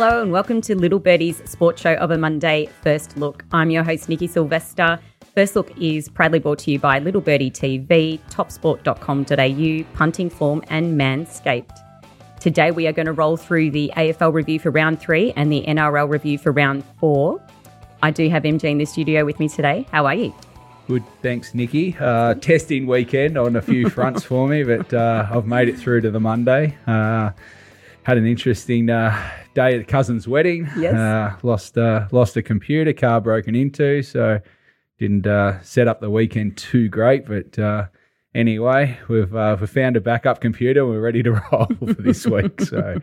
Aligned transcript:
Hello 0.00 0.22
and 0.22 0.30
welcome 0.30 0.60
to 0.60 0.76
Little 0.76 1.00
Birdie's 1.00 1.42
sports 1.50 1.82
show 1.82 1.94
of 1.94 2.12
a 2.12 2.16
Monday 2.16 2.66
First 2.82 3.16
Look. 3.16 3.44
I'm 3.50 3.68
your 3.70 3.82
host, 3.82 4.08
Nikki 4.08 4.28
Sylvester. 4.28 5.00
First 5.34 5.56
Look 5.56 5.76
is 5.76 6.08
proudly 6.08 6.38
brought 6.38 6.60
to 6.60 6.70
you 6.70 6.78
by 6.78 7.00
Little 7.00 7.20
Birdie 7.20 7.50
TV, 7.50 8.20
topsport.com.au, 8.30 9.96
Punting 9.96 10.30
Form, 10.30 10.62
and 10.68 10.96
Manscaped. 10.96 11.76
Today 12.38 12.70
we 12.70 12.86
are 12.86 12.92
going 12.92 13.06
to 13.06 13.12
roll 13.12 13.36
through 13.36 13.72
the 13.72 13.92
AFL 13.96 14.32
review 14.32 14.60
for 14.60 14.70
round 14.70 15.00
three 15.00 15.32
and 15.32 15.50
the 15.50 15.64
NRL 15.66 16.08
review 16.08 16.38
for 16.38 16.52
round 16.52 16.84
four. 17.00 17.42
I 18.00 18.12
do 18.12 18.30
have 18.30 18.44
MG 18.44 18.70
in 18.70 18.78
the 18.78 18.84
studio 18.84 19.24
with 19.24 19.40
me 19.40 19.48
today. 19.48 19.84
How 19.90 20.06
are 20.06 20.14
you? 20.14 20.32
Good, 20.86 21.02
thanks, 21.22 21.56
Nikki. 21.56 21.96
Uh, 21.98 22.34
testing 22.34 22.86
weekend 22.86 23.36
on 23.36 23.56
a 23.56 23.62
few 23.62 23.90
fronts 23.90 24.22
for 24.22 24.46
me, 24.46 24.62
but 24.62 24.94
uh, 24.94 25.26
I've 25.28 25.48
made 25.48 25.68
it 25.68 25.76
through 25.76 26.02
to 26.02 26.12
the 26.12 26.20
Monday. 26.20 26.78
Uh, 26.86 27.30
had 28.04 28.16
an 28.16 28.26
interesting 28.26 28.88
uh, 28.88 29.14
day 29.60 29.74
at 29.74 29.78
the 29.78 29.84
cousin's 29.84 30.28
wedding. 30.28 30.68
Yes. 30.78 30.94
Uh, 30.94 31.36
lost 31.42 31.76
uh, 31.76 32.08
lost 32.12 32.36
a 32.36 32.42
computer, 32.42 32.92
car 32.92 33.20
broken 33.20 33.54
into, 33.54 34.02
so 34.02 34.40
didn't 34.98 35.24
set 35.64 35.88
up 35.88 36.00
the 36.00 36.10
weekend 36.10 36.56
too 36.56 36.88
great. 36.88 37.26
But 37.26 37.90
anyway, 38.34 38.98
we've 39.08 39.32
we've 39.32 39.70
found 39.70 39.96
a 39.96 40.00
backup 40.00 40.40
computer. 40.40 40.86
We're 40.86 41.00
ready 41.00 41.22
to 41.22 41.32
roll 41.52 41.66
for 41.66 42.02
this 42.02 42.26
week. 42.26 42.60
So 42.60 43.00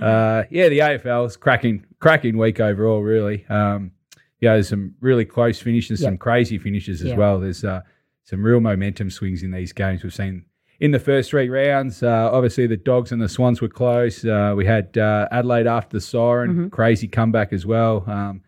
yeah, 0.00 0.68
the 0.68 0.78
AFL 0.78 1.26
is 1.26 1.36
cracking 1.36 1.84
cracking 1.98 2.38
week 2.38 2.60
overall. 2.60 3.00
Really. 3.00 3.46
Um, 3.48 3.92
yeah, 4.40 4.54
there's 4.54 4.68
some 4.68 4.94
really 5.00 5.24
close 5.24 5.60
finishes, 5.60 6.00
yep. 6.00 6.08
some 6.08 6.18
crazy 6.18 6.58
finishes 6.58 7.02
as 7.02 7.08
yep. 7.08 7.18
well. 7.18 7.40
There's 7.40 7.62
uh, 7.62 7.82
some 8.24 8.42
real 8.42 8.60
momentum 8.60 9.10
swings 9.10 9.42
in 9.42 9.50
these 9.50 9.72
games. 9.72 10.02
We've 10.02 10.14
seen 10.14 10.46
in 10.80 10.90
the 10.90 10.98
first 10.98 11.30
three 11.30 11.48
rounds. 11.48 12.02
Uh, 12.02 12.30
obviously, 12.32 12.66
the 12.66 12.76
Dogs 12.76 13.12
and 13.12 13.20
the 13.20 13.28
Swans 13.28 13.60
were 13.60 13.68
close. 13.68 14.24
Uh, 14.24 14.54
we 14.56 14.66
had 14.66 14.96
uh, 14.98 15.28
Adelaide 15.30 15.66
after 15.66 15.96
the 15.96 16.00
siren, 16.00 16.50
mm-hmm. 16.50 16.68
crazy 16.68 17.06
comeback 17.06 17.52
as 17.52 17.64
well. 17.64 18.04
Um, 18.06 18.42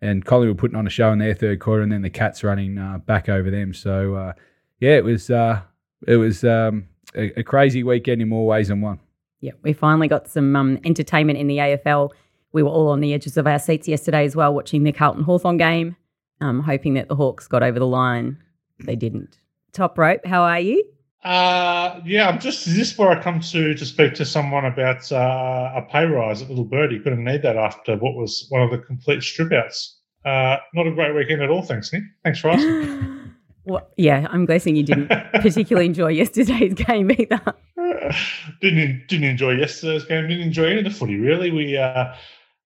and 0.00 0.24
Collingwood 0.24 0.58
putting 0.58 0.76
on 0.76 0.86
a 0.86 0.90
show 0.90 1.10
in 1.12 1.18
their 1.18 1.34
third 1.34 1.60
quarter, 1.60 1.82
and 1.82 1.92
then 1.92 2.02
the 2.02 2.10
Cats 2.10 2.44
running 2.44 2.78
uh, 2.78 2.98
back 2.98 3.28
over 3.28 3.50
them. 3.50 3.72
So 3.72 4.14
uh, 4.14 4.32
yeah, 4.80 4.96
it 4.96 5.04
was 5.04 5.30
it 5.30 6.16
was 6.16 6.44
um, 6.44 6.88
a, 7.14 7.40
a, 7.40 7.42
crazy 7.42 7.82
weekend 7.82 8.20
in 8.20 8.28
more 8.28 8.46
ways 8.46 8.68
than 8.68 8.82
one. 8.82 9.00
Yeah, 9.40 9.52
we 9.62 9.72
finally 9.72 10.08
got 10.08 10.28
some 10.28 10.54
um, 10.54 10.78
entertainment 10.84 11.38
in 11.38 11.46
the 11.46 11.58
AFL 11.58 12.12
we 12.56 12.62
were 12.62 12.70
all 12.70 12.88
on 12.88 13.00
the 13.00 13.12
edges 13.12 13.36
of 13.36 13.46
our 13.46 13.58
seats 13.58 13.86
yesterday 13.86 14.24
as 14.24 14.34
well, 14.34 14.54
watching 14.54 14.82
the 14.82 14.90
Carlton 14.90 15.24
Hawthorn 15.24 15.58
game, 15.58 15.94
um, 16.40 16.60
hoping 16.60 16.94
that 16.94 17.06
the 17.06 17.14
Hawks 17.14 17.46
got 17.46 17.62
over 17.62 17.78
the 17.78 17.86
line. 17.86 18.42
They 18.80 18.96
didn't. 18.96 19.38
Top 19.72 19.98
rope, 19.98 20.24
how 20.24 20.40
are 20.42 20.60
you? 20.60 20.82
Uh, 21.24 22.00
yeah, 22.04 22.28
I'm 22.28 22.38
just. 22.38 22.66
Is 22.66 22.76
this 22.76 22.96
where 22.96 23.10
I 23.10 23.20
come 23.20 23.40
to 23.40 23.74
to 23.74 23.86
speak 23.86 24.14
to 24.14 24.24
someone 24.24 24.64
about 24.64 25.10
uh, 25.10 25.72
a 25.74 25.82
pay 25.82 26.04
rise 26.04 26.42
at 26.42 26.48
Little 26.48 26.64
Birdie? 26.64 27.00
Couldn't 27.00 27.24
need 27.24 27.42
that 27.42 27.56
after 27.56 27.96
what 27.96 28.14
was 28.14 28.46
one 28.50 28.62
of 28.62 28.70
the 28.70 28.78
complete 28.78 29.22
strip 29.22 29.52
outs. 29.52 29.98
Uh, 30.24 30.56
not 30.74 30.86
a 30.86 30.92
great 30.92 31.14
weekend 31.14 31.42
at 31.42 31.50
all. 31.50 31.62
Thanks, 31.62 31.92
Nick. 31.92 32.02
Thanks 32.24 32.40
for 32.40 32.50
asking. 32.50 33.14
Well, 33.66 33.84
yeah, 33.96 34.28
I'm 34.30 34.46
guessing 34.46 34.76
you 34.76 34.84
didn't 34.84 35.08
particularly 35.32 35.86
enjoy 35.86 36.10
yesterday's 36.10 36.74
game 36.86 37.10
either. 37.10 37.42
didn't 38.60 39.08
didn't 39.08 39.28
enjoy 39.28 39.54
yesterday's 39.54 40.04
game. 40.04 40.28
Didn't 40.28 40.44
enjoy 40.44 40.66
any 40.66 40.78
of 40.78 40.84
the 40.84 40.90
footy 40.90 41.16
really. 41.16 41.50
We 41.50 41.76
uh, 41.76 42.14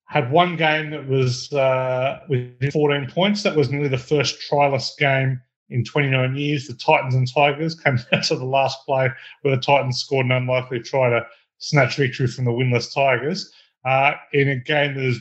had 0.04 0.30
one 0.30 0.56
game 0.56 0.90
that 0.90 1.08
was 1.08 1.50
uh, 1.54 2.20
with 2.28 2.72
14 2.72 3.10
points. 3.10 3.42
That 3.44 3.56
was 3.56 3.70
nearly 3.70 3.88
the 3.88 3.96
first 3.96 4.40
tryless 4.50 4.94
game 4.98 5.40
in 5.70 5.84
29 5.84 6.36
years. 6.36 6.66
The 6.66 6.74
Titans 6.74 7.14
and 7.14 7.32
Tigers 7.32 7.74
came 7.74 7.98
down 8.12 8.22
to 8.22 8.36
the 8.36 8.44
last 8.44 8.84
play 8.84 9.08
where 9.42 9.56
the 9.56 9.62
Titans 9.62 9.98
scored 9.98 10.26
an 10.26 10.32
unlikely 10.32 10.80
try 10.80 11.10
to 11.10 11.26
snatch 11.58 11.96
victory 11.96 12.26
from 12.26 12.44
the 12.44 12.50
winless 12.50 12.92
Tigers 12.92 13.52
uh, 13.84 14.12
in 14.32 14.48
a 14.48 14.56
game 14.56 14.94
that 14.94 15.04
has 15.04 15.18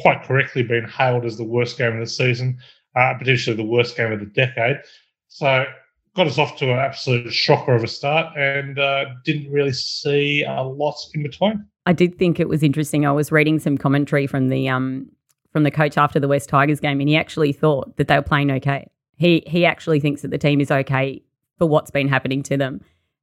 quite 0.00 0.22
correctly 0.22 0.62
been 0.62 0.84
hailed 0.84 1.24
as 1.24 1.36
the 1.36 1.44
worst 1.44 1.78
game 1.78 1.94
of 1.94 2.00
the 2.00 2.06
season, 2.06 2.58
uh, 2.96 3.14
potentially 3.18 3.56
the 3.56 3.64
worst 3.64 3.96
game 3.96 4.12
of 4.12 4.20
the 4.20 4.26
decade. 4.26 4.80
So 5.28 5.64
got 6.16 6.26
us 6.26 6.38
off 6.38 6.56
to 6.58 6.72
an 6.72 6.78
absolute 6.78 7.32
shocker 7.32 7.74
of 7.74 7.82
a 7.82 7.88
start 7.88 8.36
and 8.36 8.78
uh, 8.78 9.06
didn't 9.24 9.50
really 9.50 9.72
see 9.72 10.44
a 10.44 10.62
lot 10.62 10.96
in 11.14 11.22
between. 11.22 11.64
I 11.86 11.92
did 11.92 12.18
think 12.18 12.40
it 12.40 12.48
was 12.48 12.62
interesting. 12.62 13.04
I 13.04 13.12
was 13.12 13.30
reading 13.30 13.58
some 13.58 13.76
commentary 13.76 14.26
from 14.26 14.48
the 14.48 14.68
um 14.68 15.10
from 15.52 15.62
the 15.62 15.70
coach 15.70 15.96
after 15.96 16.18
the 16.18 16.26
West 16.26 16.48
Tigers 16.48 16.80
game, 16.80 17.00
and 17.00 17.08
he 17.08 17.16
actually 17.16 17.52
thought 17.52 17.96
that 17.96 18.08
they 18.08 18.16
were 18.16 18.22
playing 18.22 18.50
okay. 18.50 18.88
He 19.16 19.42
he 19.46 19.64
actually 19.64 20.00
thinks 20.00 20.22
that 20.22 20.30
the 20.30 20.38
team 20.38 20.60
is 20.60 20.70
okay 20.70 21.22
for 21.58 21.68
what's 21.68 21.90
been 21.90 22.08
happening 22.08 22.42
to 22.44 22.56
them. 22.56 22.80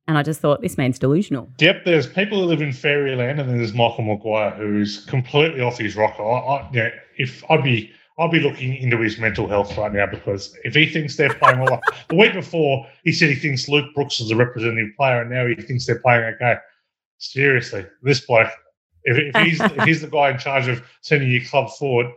And 0.07 0.18
I 0.18 0.24
just 0.24 0.41
thought 0.41 0.62
this 0.62 0.78
man's 0.78 0.97
delusional. 0.97 1.50
Yep, 1.59 1.85
there's 1.85 2.07
people 2.07 2.41
who 2.41 2.46
live 2.46 2.62
in 2.62 2.74
fairyland, 2.74 3.40
and 3.40 3.50
then 3.50 3.57
there's 3.57 3.74
Michael 3.74 4.03
Maguire 4.03 4.52
who's 4.52 5.06
completely 5.06 5.62
off 5.62 5.78
his 5.78 5.96
rocker. 5.96 6.24
I, 6.24 6.40
I, 6.40 6.72
you 6.72 6.79
know, 6.84 6.90
if 7.18 7.44
I'd 7.50 7.63
be 7.63 7.91
I'd 8.19 8.31
be 8.31 8.40
looking 8.40 8.75
into 8.75 8.97
his 9.00 9.19
mental 9.19 9.47
health 9.47 9.78
right 9.78 9.91
now 9.91 10.06
because 10.06 10.57
if 10.63 10.75
he 10.75 10.88
thinks 10.88 11.16
they're 11.16 11.34
playing 11.34 11.59
well, 11.59 11.79
the 12.09 12.16
week 12.16 12.34
before 12.34 12.88
he 13.03 13.12
said 13.12 13.29
he 13.29 13.35
thinks 13.35 13.69
Luke 13.69 13.94
Brooks 13.96 14.19
is 14.19 14.31
a 14.31 14.35
representative 14.35 14.96
player, 14.97 15.22
and 15.22 15.31
now 15.31 15.46
he 15.46 15.56
thinks 15.56 15.85
they're 15.85 16.00
playing 16.00 16.23
okay 16.35 16.58
seriously, 17.22 17.85
this 18.02 18.25
bloke, 18.25 18.50
if, 19.03 19.18
if 19.18 19.44
he's 19.44 19.62
if 19.62 19.84
he's 19.84 20.02
the 20.02 20.08
guy 20.08 20.31
in 20.31 20.38
charge 20.38 20.68
of 20.68 20.84
sending 21.02 21.31
your 21.31 21.44
club 21.46 21.69
forward, 21.72 22.08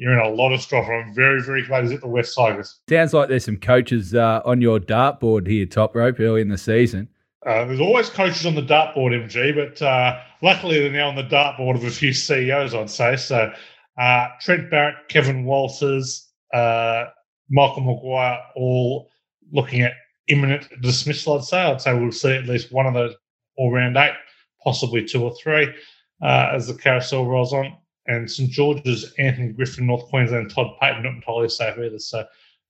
you're 0.00 0.14
in 0.14 0.18
a 0.18 0.30
lot 0.30 0.50
of 0.50 0.62
strife. 0.62 0.88
I'm 0.88 1.12
very, 1.12 1.42
very 1.42 1.62
glad 1.62 1.84
he's 1.84 1.92
at 1.92 2.00
the 2.00 2.08
West 2.08 2.34
Tigers. 2.34 2.80
Sounds 2.88 3.12
like 3.12 3.28
there's 3.28 3.44
some 3.44 3.58
coaches 3.58 4.14
uh, 4.14 4.40
on 4.46 4.62
your 4.62 4.80
dartboard 4.80 5.46
here, 5.46 5.66
top 5.66 5.94
rope, 5.94 6.18
early 6.18 6.40
in 6.40 6.48
the 6.48 6.56
season. 6.56 7.06
Uh, 7.44 7.66
there's 7.66 7.80
always 7.80 8.08
coaches 8.08 8.46
on 8.46 8.54
the 8.54 8.62
dartboard, 8.62 9.12
MG, 9.12 9.54
but 9.54 9.80
uh, 9.82 10.18
luckily 10.40 10.80
they're 10.80 10.90
now 10.90 11.08
on 11.08 11.16
the 11.16 11.22
dartboard 11.22 11.74
of 11.74 11.84
a 11.84 11.90
few 11.90 12.14
CEOs, 12.14 12.74
I'd 12.74 12.88
say. 12.88 13.16
So 13.16 13.52
uh, 14.00 14.28
Trent 14.40 14.70
Barrett, 14.70 14.94
Kevin 15.08 15.44
Walters, 15.44 16.30
uh, 16.54 17.04
Michael 17.50 17.82
Maguire, 17.82 18.38
all 18.56 19.10
looking 19.52 19.82
at 19.82 19.92
imminent 20.28 20.66
dismissal, 20.80 21.36
I'd 21.36 21.44
say. 21.44 21.60
I'd 21.60 21.80
say 21.82 21.92
we'll 21.92 22.10
see 22.10 22.34
at 22.34 22.46
least 22.46 22.72
one 22.72 22.86
of 22.86 22.94
those 22.94 23.14
all 23.58 23.70
round 23.70 23.98
eight 23.98 24.14
possibly 24.64 25.04
two 25.04 25.22
or 25.22 25.34
three 25.34 25.68
uh, 26.22 26.52
as 26.54 26.68
the 26.68 26.74
carousel 26.74 27.26
rolls 27.26 27.52
on. 27.52 27.76
And 28.10 28.30
St 28.30 28.50
George's 28.50 29.12
Anthony 29.18 29.52
Griffin, 29.52 29.86
North 29.86 30.08
Queensland, 30.08 30.50
Todd 30.50 30.76
Payten, 30.80 31.04
not 31.04 31.14
entirely 31.14 31.48
safe 31.48 31.78
either. 31.78 31.98
So 31.98 32.24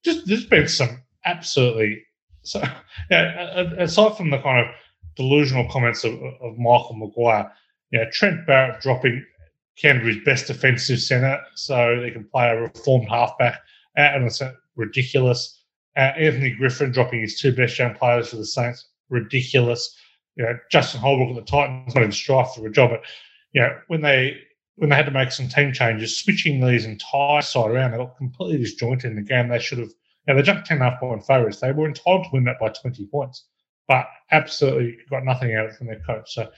just 0.04 0.26
there's 0.26 0.46
been 0.46 0.68
some 0.68 1.02
absolutely 1.24 2.02
so 2.42 2.62
yeah. 3.10 3.72
Aside 3.78 4.16
from 4.16 4.30
the 4.30 4.38
kind 4.38 4.66
of 4.66 4.74
delusional 5.16 5.68
comments 5.70 6.04
of, 6.04 6.12
of 6.40 6.58
Michael 6.58 6.96
Maguire, 6.96 7.50
yeah, 7.90 8.04
Trent 8.12 8.46
Barrett 8.46 8.80
dropping 8.80 9.24
Canterbury's 9.76 10.22
best 10.24 10.46
defensive 10.46 11.00
centre 11.00 11.40
so 11.54 12.00
they 12.00 12.10
can 12.10 12.24
play 12.24 12.48
a 12.48 12.60
reformed 12.60 13.08
halfback 13.08 13.60
out 13.96 14.14
and 14.14 14.24
it's 14.24 14.42
ridiculous. 14.76 15.62
Uh, 15.96 16.12
Anthony 16.16 16.50
Griffin 16.50 16.92
dropping 16.92 17.20
his 17.20 17.40
two 17.40 17.52
best 17.52 17.78
young 17.78 17.94
players 17.94 18.28
for 18.28 18.36
the 18.36 18.44
Saints, 18.46 18.88
ridiculous 19.08 19.96
you 20.36 20.44
know, 20.44 20.58
Justin 20.70 21.00
Holbrook 21.00 21.36
at 21.36 21.44
the 21.44 21.50
Titans 21.50 21.94
not 21.94 22.04
in 22.04 22.12
strife 22.12 22.54
for 22.54 22.66
a 22.66 22.72
job, 22.72 22.90
but 22.90 23.02
you 23.52 23.60
know, 23.60 23.76
when 23.88 24.00
they 24.00 24.38
when 24.80 24.88
they 24.88 24.96
had 24.96 25.04
to 25.04 25.12
make 25.12 25.30
some 25.30 25.46
team 25.46 25.74
changes, 25.74 26.16
switching 26.16 26.58
these 26.58 26.86
entire 26.86 27.42
side 27.42 27.70
around, 27.70 27.90
they 27.90 27.98
got 27.98 28.16
completely 28.16 28.56
disjointed 28.56 29.10
in 29.10 29.14
the 29.14 29.20
game. 29.20 29.48
They 29.48 29.58
should 29.58 29.76
have, 29.76 29.90
know, 30.26 30.36
they 30.36 30.42
jumped 30.42 30.66
10 30.66 30.78
and 30.78 30.86
a 30.86 30.90
half 30.90 31.00
point 31.00 31.26
favourites. 31.26 31.60
They 31.60 31.70
were 31.70 31.86
entitled 31.86 32.24
to 32.24 32.30
win 32.32 32.44
that 32.44 32.58
by 32.58 32.70
20 32.70 33.06
points, 33.08 33.44
but 33.86 34.06
absolutely 34.30 34.96
got 35.10 35.26
nothing 35.26 35.54
out 35.54 35.66
of 35.66 35.72
it 35.72 35.76
from 35.76 35.88
their 35.88 36.00
coach. 36.00 36.32
So, 36.32 36.50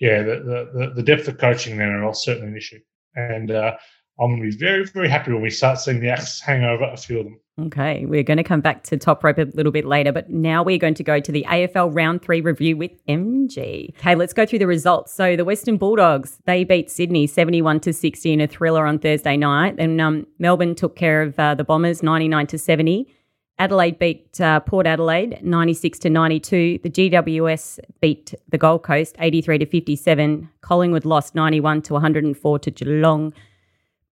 yeah, 0.00 0.22
the, 0.22 0.70
the, 0.72 0.92
the 0.96 1.02
depth 1.02 1.28
of 1.28 1.36
coaching 1.36 1.76
there 1.76 2.08
is 2.08 2.22
certainly 2.22 2.48
an 2.48 2.56
issue. 2.56 2.80
And 3.16 3.50
uh, 3.50 3.76
I'm 4.20 4.30
going 4.30 4.42
to 4.42 4.56
be 4.56 4.56
very, 4.56 4.84
very 4.84 5.08
happy 5.08 5.32
when 5.32 5.42
we 5.42 5.50
start 5.50 5.78
seeing 5.78 6.00
the 6.00 6.10
Axis 6.10 6.40
hang 6.40 6.64
over 6.64 6.84
a 6.84 6.96
few 6.96 7.20
of 7.20 7.24
them. 7.24 7.40
Okay, 7.66 8.04
we're 8.06 8.22
going 8.22 8.36
to 8.36 8.44
come 8.44 8.60
back 8.60 8.84
to 8.84 8.96
top 8.96 9.24
rope 9.24 9.38
a 9.38 9.46
little 9.54 9.72
bit 9.72 9.84
later, 9.84 10.12
but 10.12 10.30
now 10.30 10.62
we're 10.62 10.78
going 10.78 10.94
to 10.94 11.02
go 11.04 11.18
to 11.18 11.32
the 11.32 11.44
AFL 11.48 11.94
round 11.94 12.22
three 12.22 12.40
review 12.40 12.76
with 12.76 12.92
MG. 13.06 13.90
Okay, 13.96 14.14
let's 14.14 14.32
go 14.32 14.46
through 14.46 14.60
the 14.60 14.66
results. 14.66 15.12
So 15.12 15.36
the 15.36 15.44
Western 15.44 15.76
Bulldogs 15.76 16.38
they 16.46 16.62
beat 16.62 16.90
Sydney 16.90 17.26
seventy-one 17.26 17.80
to 17.80 17.92
sixty 17.92 18.32
in 18.32 18.40
a 18.40 18.46
thriller 18.46 18.86
on 18.86 19.00
Thursday 19.00 19.36
night, 19.36 19.74
and 19.78 20.00
um, 20.00 20.26
Melbourne 20.38 20.76
took 20.76 20.94
care 20.94 21.22
of 21.22 21.38
uh, 21.38 21.54
the 21.56 21.64
Bombers 21.64 22.02
ninety-nine 22.02 22.46
to 22.48 22.58
seventy. 22.58 23.12
Adelaide 23.60 23.98
beat 23.98 24.40
uh, 24.40 24.60
Port 24.60 24.86
Adelaide 24.86 25.40
96 25.42 25.98
to 25.98 26.10
92. 26.10 26.78
The 26.84 26.90
GWS 26.90 27.80
beat 28.00 28.32
the 28.48 28.56
Gold 28.56 28.84
Coast 28.84 29.16
83 29.18 29.58
to 29.58 29.66
57. 29.66 30.48
Collingwood 30.60 31.04
lost 31.04 31.34
91 31.34 31.82
to 31.82 31.94
104 31.94 32.58
to 32.60 32.70
Geelong. 32.70 33.34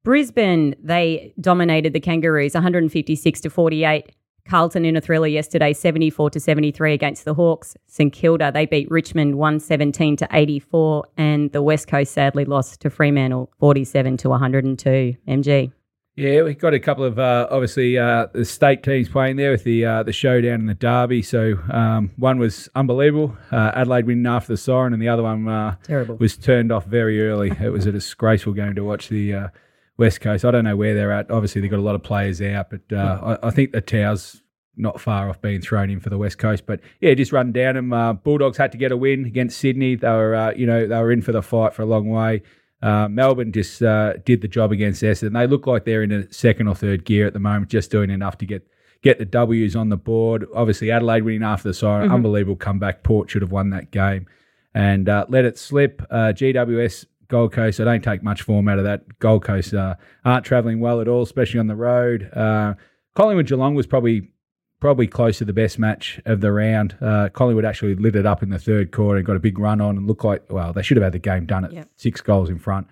Brisbane, 0.06 0.76
they 0.80 1.34
dominated 1.40 1.92
the 1.92 1.98
Kangaroos 1.98 2.54
156 2.54 3.40
to 3.40 3.50
48. 3.50 4.12
Carlton 4.48 4.84
in 4.84 4.94
a 4.94 5.00
thriller 5.00 5.26
yesterday, 5.26 5.72
74 5.72 6.30
to 6.30 6.38
73 6.38 6.92
against 6.92 7.24
the 7.24 7.34
Hawks. 7.34 7.76
St 7.88 8.12
Kilda, 8.12 8.52
they 8.52 8.66
beat 8.66 8.88
Richmond 8.88 9.34
117 9.34 10.16
to 10.18 10.28
84. 10.30 11.06
And 11.16 11.50
the 11.50 11.60
West 11.60 11.88
Coast 11.88 12.12
sadly 12.12 12.44
lost 12.44 12.80
to 12.82 12.88
Fremantle 12.88 13.50
47 13.58 14.16
to 14.18 14.28
102. 14.28 15.16
MG. 15.26 15.72
Yeah, 16.14 16.42
we've 16.44 16.56
got 16.56 16.72
a 16.72 16.78
couple 16.78 17.02
of 17.02 17.18
uh, 17.18 17.48
obviously 17.50 17.98
uh, 17.98 18.28
the 18.32 18.44
state 18.44 18.84
teams 18.84 19.08
playing 19.08 19.34
there 19.36 19.50
with 19.50 19.64
the 19.64 19.84
uh, 19.84 20.02
the 20.04 20.12
showdown 20.12 20.60
in 20.60 20.66
the 20.66 20.74
derby. 20.74 21.20
So 21.20 21.58
um, 21.68 22.12
one 22.16 22.38
was 22.38 22.70
unbelievable, 22.76 23.36
uh, 23.50 23.72
Adelaide 23.74 24.06
winning 24.06 24.26
after 24.26 24.52
the 24.52 24.56
siren, 24.56 24.92
and 24.94 25.02
the 25.02 25.08
other 25.08 25.24
one 25.24 25.46
uh, 25.46 25.76
Terrible. 25.82 26.16
was 26.16 26.36
turned 26.36 26.70
off 26.70 26.86
very 26.86 27.28
early. 27.28 27.50
it 27.60 27.70
was 27.70 27.84
a 27.84 27.92
disgraceful 27.92 28.54
game 28.54 28.74
to 28.76 28.84
watch 28.84 29.08
the 29.08 29.34
uh, 29.34 29.48
West 29.98 30.20
Coast. 30.20 30.44
I 30.44 30.50
don't 30.50 30.64
know 30.64 30.76
where 30.76 30.94
they're 30.94 31.12
at. 31.12 31.30
Obviously, 31.30 31.60
they've 31.60 31.70
got 31.70 31.78
a 31.78 31.82
lot 31.82 31.94
of 31.94 32.02
players 32.02 32.40
out, 32.42 32.70
but 32.70 32.96
uh, 32.96 33.38
I, 33.42 33.48
I 33.48 33.50
think 33.50 33.72
the 33.72 33.80
Towers 33.80 34.42
not 34.76 35.00
far 35.00 35.28
off 35.30 35.40
being 35.40 35.60
thrown 35.60 35.90
in 35.90 36.00
for 36.00 36.10
the 36.10 36.18
West 36.18 36.38
Coast. 36.38 36.66
But 36.66 36.80
yeah, 37.00 37.14
just 37.14 37.32
run 37.32 37.52
down 37.52 37.74
them. 37.74 37.92
Uh, 37.92 38.12
Bulldogs 38.12 38.58
had 38.58 38.72
to 38.72 38.78
get 38.78 38.92
a 38.92 38.96
win 38.96 39.24
against 39.24 39.58
Sydney. 39.58 39.94
They 39.94 40.08
were, 40.08 40.34
uh, 40.34 40.52
you 40.54 40.66
know, 40.66 40.86
they 40.86 40.98
were 40.98 41.12
in 41.12 41.22
for 41.22 41.32
the 41.32 41.42
fight 41.42 41.74
for 41.74 41.82
a 41.82 41.86
long 41.86 42.08
way. 42.08 42.42
Uh, 42.82 43.08
Melbourne 43.08 43.52
just 43.52 43.82
uh, 43.82 44.14
did 44.24 44.42
the 44.42 44.48
job 44.48 44.70
against 44.70 45.02
Essendon. 45.02 45.32
They 45.32 45.46
look 45.46 45.66
like 45.66 45.86
they're 45.86 46.02
in 46.02 46.12
a 46.12 46.30
second 46.32 46.68
or 46.68 46.74
third 46.74 47.04
gear 47.06 47.26
at 47.26 47.32
the 47.32 47.40
moment, 47.40 47.70
just 47.70 47.90
doing 47.90 48.10
enough 48.10 48.36
to 48.38 48.46
get 48.46 48.68
get 49.02 49.18
the 49.18 49.24
W's 49.24 49.74
on 49.74 49.88
the 49.88 49.96
board. 49.96 50.46
Obviously, 50.54 50.90
Adelaide 50.90 51.22
winning 51.22 51.42
after 51.42 51.68
the 51.68 51.74
siren, 51.74 52.10
unbelievable 52.10 52.56
comeback. 52.56 53.02
Port 53.02 53.30
should 53.30 53.42
have 53.42 53.52
won 53.52 53.70
that 53.70 53.90
game 53.90 54.26
and 54.74 55.08
uh, 55.08 55.24
let 55.28 55.46
it 55.46 55.56
slip. 55.58 56.02
Uh, 56.10 56.32
GWS 56.34 57.06
Gold 57.28 57.52
Coast, 57.52 57.80
I 57.80 57.84
don't 57.84 58.02
take 58.04 58.22
much 58.22 58.42
form 58.42 58.68
out 58.68 58.78
of 58.78 58.84
that. 58.84 59.18
Gold 59.18 59.44
Coast 59.44 59.74
uh, 59.74 59.96
aren't 60.24 60.44
travelling 60.44 60.80
well 60.80 61.00
at 61.00 61.08
all, 61.08 61.22
especially 61.22 61.60
on 61.60 61.66
the 61.66 61.76
road. 61.76 62.30
Uh, 62.32 62.74
Collingwood 63.14 63.46
Geelong 63.46 63.74
was 63.74 63.86
probably 63.86 64.30
probably 64.78 65.06
close 65.06 65.38
to 65.38 65.44
the 65.44 65.54
best 65.54 65.78
match 65.78 66.20
of 66.26 66.40
the 66.42 66.52
round. 66.52 66.96
Uh, 67.00 67.30
Collingwood 67.30 67.64
actually 67.64 67.94
lit 67.94 68.14
it 68.14 68.26
up 68.26 68.42
in 68.42 68.50
the 68.50 68.58
third 68.58 68.92
quarter 68.92 69.16
and 69.16 69.26
got 69.26 69.34
a 69.34 69.40
big 69.40 69.58
run 69.58 69.80
on 69.80 69.96
and 69.96 70.06
looked 70.06 70.22
like, 70.22 70.42
well, 70.52 70.72
they 70.74 70.82
should 70.82 70.98
have 70.98 71.04
had 71.04 71.14
the 71.14 71.18
game 71.18 71.46
done 71.46 71.64
at 71.64 71.72
Yep. 71.72 71.88
six 71.96 72.20
goals 72.20 72.50
in 72.50 72.58
front. 72.58 72.86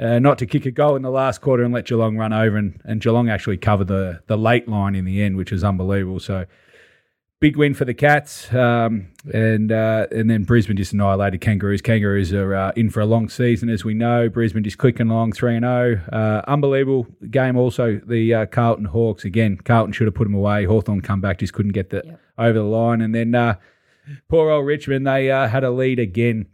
Uh, 0.00 0.18
not 0.18 0.38
to 0.38 0.46
kick 0.46 0.64
a 0.64 0.70
goal 0.70 0.96
in 0.96 1.02
the 1.02 1.10
last 1.10 1.40
quarter 1.42 1.64
and 1.64 1.74
let 1.74 1.84
Geelong 1.84 2.16
run 2.16 2.32
over, 2.32 2.56
and, 2.56 2.80
and 2.84 3.00
Geelong 3.02 3.28
actually 3.28 3.56
covered 3.58 3.88
the 3.88 4.20
the 4.26 4.38
late 4.38 4.68
line 4.68 4.94
in 4.94 5.04
the 5.04 5.20
end, 5.22 5.36
which 5.36 5.50
was 5.52 5.62
unbelievable. 5.64 6.18
So 6.20 6.46
big 7.40 7.56
win 7.56 7.72
for 7.74 7.84
the 7.84 7.94
Cats, 7.94 8.52
um, 8.52 9.08
and 9.32 9.70
uh, 9.70 10.06
and 10.10 10.28
then 10.28 10.44
Brisbane 10.44 10.76
just 10.76 10.92
annihilated 10.92 11.40
Kangaroos. 11.40 11.80
Kangaroos 11.80 12.32
are 12.32 12.54
uh, 12.54 12.72
in 12.76 12.90
for 12.90 13.00
a 13.00 13.06
long 13.06 13.28
season, 13.28 13.68
as 13.68 13.84
we 13.84 13.94
know. 13.94 14.28
Brisbane 14.28 14.64
just 14.64 14.78
clicking 14.78 15.10
along 15.10 15.32
three 15.32 15.54
and 15.56 15.64
zero. 15.64 16.00
Uh, 16.12 16.42
Unbelievable 16.48 17.06
game. 17.30 17.56
Also 17.56 18.00
the 18.06 18.34
uh, 18.34 18.46
Carlton 18.46 18.86
Hawks 18.86 19.24
again. 19.24 19.56
Carlton 19.56 19.92
should 19.92 20.06
have 20.06 20.14
put 20.14 20.24
them 20.24 20.34
away. 20.34 20.64
Hawthorn 20.64 21.00
come 21.00 21.20
back, 21.20 21.38
just 21.38 21.52
couldn't 21.52 21.72
get 21.72 21.90
the 21.90 22.02
Yep. 22.04 22.20
over 22.38 22.58
the 22.58 22.64
line, 22.64 23.00
and 23.00 23.14
then 23.14 23.34
uh, 23.34 23.56
poor 24.28 24.50
old 24.50 24.66
Richmond. 24.66 25.06
They 25.06 25.30
uh, 25.30 25.48
had 25.48 25.64
a 25.64 25.70
lead 25.70 25.98
again. 25.98 26.46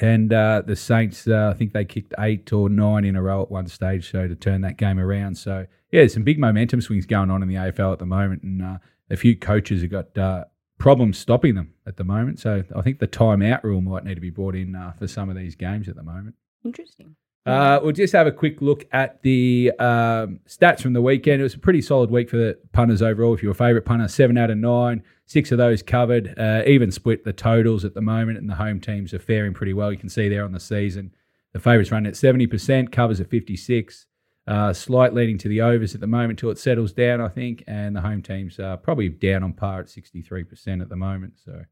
And 0.00 0.32
uh, 0.32 0.62
the 0.64 0.76
Saints, 0.76 1.26
uh, 1.26 1.50
I 1.52 1.56
think 1.56 1.72
they 1.72 1.84
kicked 1.84 2.12
eight 2.18 2.52
or 2.52 2.68
nine 2.68 3.06
in 3.06 3.16
a 3.16 3.22
row 3.22 3.42
at 3.42 3.50
one 3.50 3.66
stage, 3.66 4.10
so 4.12 4.28
to 4.28 4.36
turn 4.36 4.60
that 4.60 4.76
game 4.76 4.98
around. 4.98 5.36
So 5.36 5.66
yeah, 5.90 6.00
there's 6.02 6.12
some 6.12 6.22
big 6.24 6.38
momentum 6.38 6.82
swings 6.82 7.06
going 7.06 7.30
on 7.30 7.42
in 7.42 7.48
the 7.48 7.54
AFL 7.54 7.94
at 7.94 7.98
the 7.98 8.06
moment, 8.06 8.42
and 8.42 8.62
uh, 8.62 8.78
a 9.10 9.16
few 9.16 9.36
coaches 9.36 9.82
have 9.82 9.90
got 9.90 10.18
uh, 10.18 10.44
problems 10.78 11.18
stopping 11.18 11.54
them 11.54 11.74
at 11.86 11.96
the 11.96 12.04
moment. 12.04 12.38
So 12.38 12.64
I 12.74 12.82
think 12.82 12.98
the 12.98 13.08
timeout 13.08 13.62
rule 13.64 13.80
might 13.80 14.04
need 14.04 14.14
to 14.14 14.20
be 14.20 14.30
brought 14.30 14.54
in 14.54 14.74
uh, 14.74 14.92
for 14.98 15.06
some 15.06 15.28
of 15.28 15.36
these 15.36 15.54
games 15.54 15.88
at 15.88 15.96
the 15.96 16.02
moment. 16.02 16.36
Interesting. 16.64 17.16
Uh, 17.46 17.80
we'll 17.82 17.92
just 17.92 18.12
have 18.12 18.26
a 18.26 18.32
quick 18.32 18.60
look 18.60 18.84
at 18.92 19.22
the 19.22 19.72
um, 19.78 20.40
stats 20.46 20.82
from 20.82 20.92
the 20.92 21.00
weekend. 21.00 21.40
It 21.40 21.44
was 21.44 21.54
a 21.54 21.58
pretty 21.58 21.80
solid 21.80 22.10
week 22.10 22.28
for 22.28 22.36
the 22.36 22.58
punters 22.72 23.00
overall. 23.00 23.32
If 23.32 23.42
you're 23.42 23.52
a 23.52 23.54
favourite 23.54 23.86
punter, 23.86 24.06
seven 24.06 24.36
out 24.36 24.50
of 24.50 24.58
nine, 24.58 25.02
six 25.24 25.50
of 25.50 25.56
those 25.56 25.82
covered. 25.82 26.38
Uh, 26.38 26.62
even 26.66 26.90
split 26.90 27.24
the 27.24 27.32
totals 27.32 27.86
at 27.86 27.94
the 27.94 28.02
moment, 28.02 28.36
and 28.38 28.50
the 28.50 28.56
home 28.56 28.80
teams 28.80 29.14
are 29.14 29.18
faring 29.18 29.54
pretty 29.54 29.72
well. 29.72 29.90
You 29.90 29.96
can 29.96 30.10
see 30.10 30.28
there 30.28 30.44
on 30.44 30.52
the 30.52 30.60
season, 30.60 31.14
the 31.54 31.58
favourites 31.58 31.90
running 31.90 32.08
at 32.08 32.16
seventy 32.16 32.46
percent, 32.46 32.92
covers 32.92 33.18
at 33.18 33.30
fifty 33.30 33.56
six. 33.56 34.04
Uh, 34.48 34.72
slight 34.72 35.12
leaning 35.12 35.36
to 35.36 35.48
the 35.48 35.60
overs 35.60 35.94
at 35.94 36.00
the 36.00 36.06
moment 36.06 36.38
till 36.38 36.50
it 36.50 36.58
settles 36.58 36.92
down, 36.92 37.20
I 37.20 37.28
think, 37.28 37.62
and 37.66 37.94
the 37.94 38.00
home 38.00 38.22
teams 38.22 38.58
are 38.58 38.78
probably 38.78 39.10
down 39.10 39.42
on 39.42 39.52
par 39.52 39.80
at 39.80 39.90
sixty 39.90 40.22
three 40.22 40.42
percent 40.42 40.80
at 40.80 40.88
the 40.88 40.96
moment. 40.96 41.34
So 41.44 41.64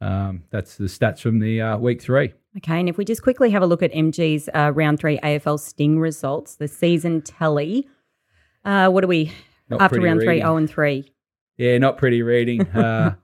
um, 0.00 0.44
that's 0.50 0.76
the 0.76 0.84
stats 0.84 1.20
from 1.20 1.40
the 1.40 1.60
uh, 1.60 1.78
week 1.78 2.00
three. 2.00 2.32
Okay, 2.58 2.78
and 2.78 2.88
if 2.88 2.96
we 2.96 3.04
just 3.04 3.22
quickly 3.22 3.50
have 3.50 3.62
a 3.62 3.66
look 3.66 3.82
at 3.82 3.92
MG's 3.92 4.48
uh, 4.54 4.70
round 4.72 5.00
three 5.00 5.18
AFL 5.18 5.58
Sting 5.58 5.98
results, 5.98 6.54
the 6.56 6.68
season 6.68 7.22
tally. 7.22 7.88
Uh, 8.64 8.88
what 8.88 9.02
are 9.02 9.08
we 9.08 9.32
Not 9.68 9.80
after 9.80 10.00
round 10.00 10.20
three? 10.20 10.28
reading. 10.28 10.44
Oh 10.44 10.56
and 10.56 10.70
three. 10.70 11.12
Yeah, 11.56 11.78
not 11.78 11.98
pretty 11.98 12.22
reading. 12.22 12.68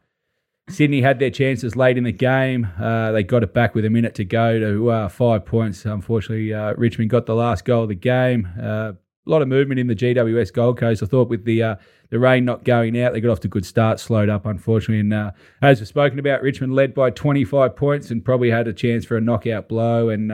Sydney 0.69 1.01
had 1.01 1.19
their 1.19 1.31
chances 1.31 1.77
late 1.77 1.97
in 1.97 2.05
the 2.05 2.13
game. 2.13 2.69
Uh, 2.81 3.11
they 3.13 3.23
got 3.23 3.43
it 3.43 3.55
back 3.55 3.75
with 3.75 3.85
a 3.85 3.91
minute 3.91 4.15
to 4.17 4.25
go 4.25 4.59
to 4.59 4.91
uh, 4.91 5.09
five 5.09 5.47
points. 5.47 5.85
Unfortunately, 5.85 6.53
uh, 6.53 6.75
Richmond 6.75 7.11
got 7.11 7.27
the 7.27 7.35
last 7.35 7.65
goal 7.65 7.85
of 7.85 7.89
the 7.89 7.95
game. 7.95 8.49
Uh, 8.61 8.93
a 8.93 9.31
lot 9.31 9.43
of 9.43 9.49
movement 9.49 9.81
in 9.81 9.87
the 9.87 9.95
GWS 9.95 10.53
Gold 10.53 10.79
Coast. 10.79 11.03
I 11.03 11.07
thought 11.07 11.29
with 11.29 11.45
the 11.45 11.63
uh, 11.63 11.77
the 12.11 12.19
rain 12.19 12.45
not 12.45 12.65
going 12.65 12.99
out, 13.01 13.13
they 13.13 13.21
got 13.21 13.31
off 13.31 13.41
to 13.41 13.49
a 13.49 13.51
good 13.51 13.67
start, 13.67 14.01
slowed 14.01 14.29
up, 14.29 14.47
unfortunately. 14.47 15.01
And 15.01 15.13
uh, 15.13 15.33
as 15.61 15.81
we've 15.81 15.89
spoken 15.89 16.19
about, 16.19 16.43
Richmond 16.43 16.75
led 16.75 16.95
by 16.95 17.11
25 17.11 17.77
points 17.77 18.11
and 18.11 18.25
probably 18.25 18.51
had 18.51 18.69
a 18.69 18.73
chance 18.73 19.05
for 19.05 19.17
a 19.17 19.21
knockout 19.21 19.69
blow 19.69 20.09
and 20.09 20.33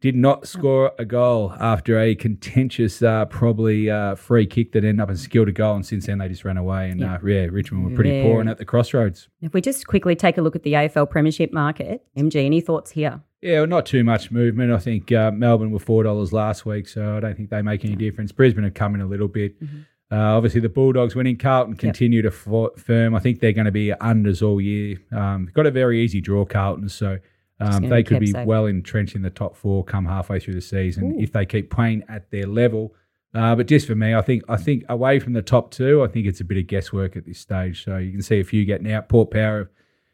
did 0.00 0.14
not 0.14 0.46
score 0.46 0.92
a 0.98 1.04
goal 1.04 1.52
after 1.58 1.98
a 1.98 2.14
contentious, 2.14 3.02
uh, 3.02 3.24
probably 3.24 3.90
uh, 3.90 4.14
free 4.14 4.46
kick 4.46 4.70
that 4.72 4.84
ended 4.84 5.00
up 5.00 5.10
as 5.10 5.20
a 5.20 5.24
skill 5.24 5.44
to 5.44 5.50
goal. 5.52 5.74
And 5.74 5.84
since 5.84 6.06
then, 6.06 6.18
they 6.18 6.28
just 6.28 6.44
ran 6.44 6.56
away. 6.56 6.90
And 6.90 7.00
Yeah. 7.00 7.14
uh, 7.14 7.18
yeah, 7.26 7.46
Richmond 7.50 7.84
were 7.84 7.90
pretty 7.94 8.10
Very- 8.10 8.22
poor 8.22 8.40
and 8.40 8.48
at 8.48 8.58
the 8.58 8.64
crossroads. 8.64 9.28
If 9.42 9.52
we 9.54 9.60
just 9.60 9.86
quickly 9.88 10.14
take 10.14 10.38
a 10.38 10.42
look 10.42 10.54
at 10.54 10.62
the 10.62 10.74
AFL 10.74 11.06
Premiership 11.10 11.52
market, 11.52 12.02
MG, 12.16 12.46
any 12.46 12.60
thoughts 12.60 12.92
here? 12.92 13.22
Yeah, 13.42 13.58
well, 13.60 13.66
not 13.66 13.86
too 13.86 14.04
much 14.04 14.30
movement. 14.30 14.72
I 14.72 14.78
think 14.78 15.10
uh, 15.12 15.30
Melbourne 15.32 15.70
were 15.72 15.78
four 15.78 16.02
dollars 16.04 16.32
last 16.32 16.64
week, 16.66 16.88
so 16.88 17.16
I 17.16 17.20
don't 17.20 17.36
think 17.36 17.50
they 17.50 17.62
make 17.62 17.84
any 17.84 17.94
difference. 17.96 18.30
Brisbane 18.32 18.64
have 18.64 18.74
come 18.74 18.94
in 18.94 19.00
a 19.00 19.06
little 19.06 19.28
bit. 19.28 19.60
Mm-hmm. 19.62 19.78
Uh, 20.10 20.36
obviously, 20.36 20.60
the 20.60 20.68
Bulldogs 20.68 21.14
winning. 21.14 21.36
Carlton 21.36 21.74
continue 21.76 22.22
to 22.22 22.28
f- 22.28 22.80
firm. 22.82 23.14
I 23.14 23.18
think 23.20 23.40
they're 23.40 23.52
going 23.52 23.66
to 23.66 23.70
be 23.72 23.92
unders 24.00 24.42
all 24.46 24.60
year. 24.60 24.96
Um, 25.12 25.50
got 25.52 25.66
a 25.66 25.70
very 25.70 26.00
easy 26.00 26.20
draw, 26.20 26.44
Carlton, 26.46 26.88
so 26.88 27.18
um, 27.60 27.88
they 27.88 28.02
could 28.02 28.20
be 28.20 28.28
safe. 28.28 28.46
well 28.46 28.66
entrenched 28.66 29.14
in 29.16 29.22
the 29.22 29.30
top 29.30 29.56
four 29.56 29.84
come 29.84 30.04
halfway 30.06 30.38
through 30.40 30.54
the 30.54 30.60
season 30.60 31.12
Ooh. 31.14 31.20
if 31.20 31.32
they 31.32 31.44
keep 31.44 31.70
playing 31.70 32.04
at 32.08 32.30
their 32.30 32.46
level. 32.46 32.94
Uh, 33.34 33.54
but 33.54 33.66
just 33.66 33.86
for 33.86 33.94
me, 33.94 34.14
I 34.14 34.22
think 34.22 34.42
I 34.48 34.56
think 34.56 34.84
away 34.88 35.18
from 35.18 35.32
the 35.34 35.42
top 35.42 35.70
two, 35.70 36.02
I 36.02 36.08
think 36.08 36.26
it's 36.26 36.40
a 36.40 36.44
bit 36.44 36.56
of 36.58 36.66
guesswork 36.66 37.16
at 37.16 37.26
this 37.26 37.38
stage. 37.38 37.84
So 37.84 37.96
you 37.98 38.10
can 38.12 38.22
see 38.22 38.40
a 38.40 38.44
few 38.44 38.64
getting 38.64 38.90
out. 38.90 39.08
Port 39.08 39.30
Power 39.30 39.58
have 39.58 39.68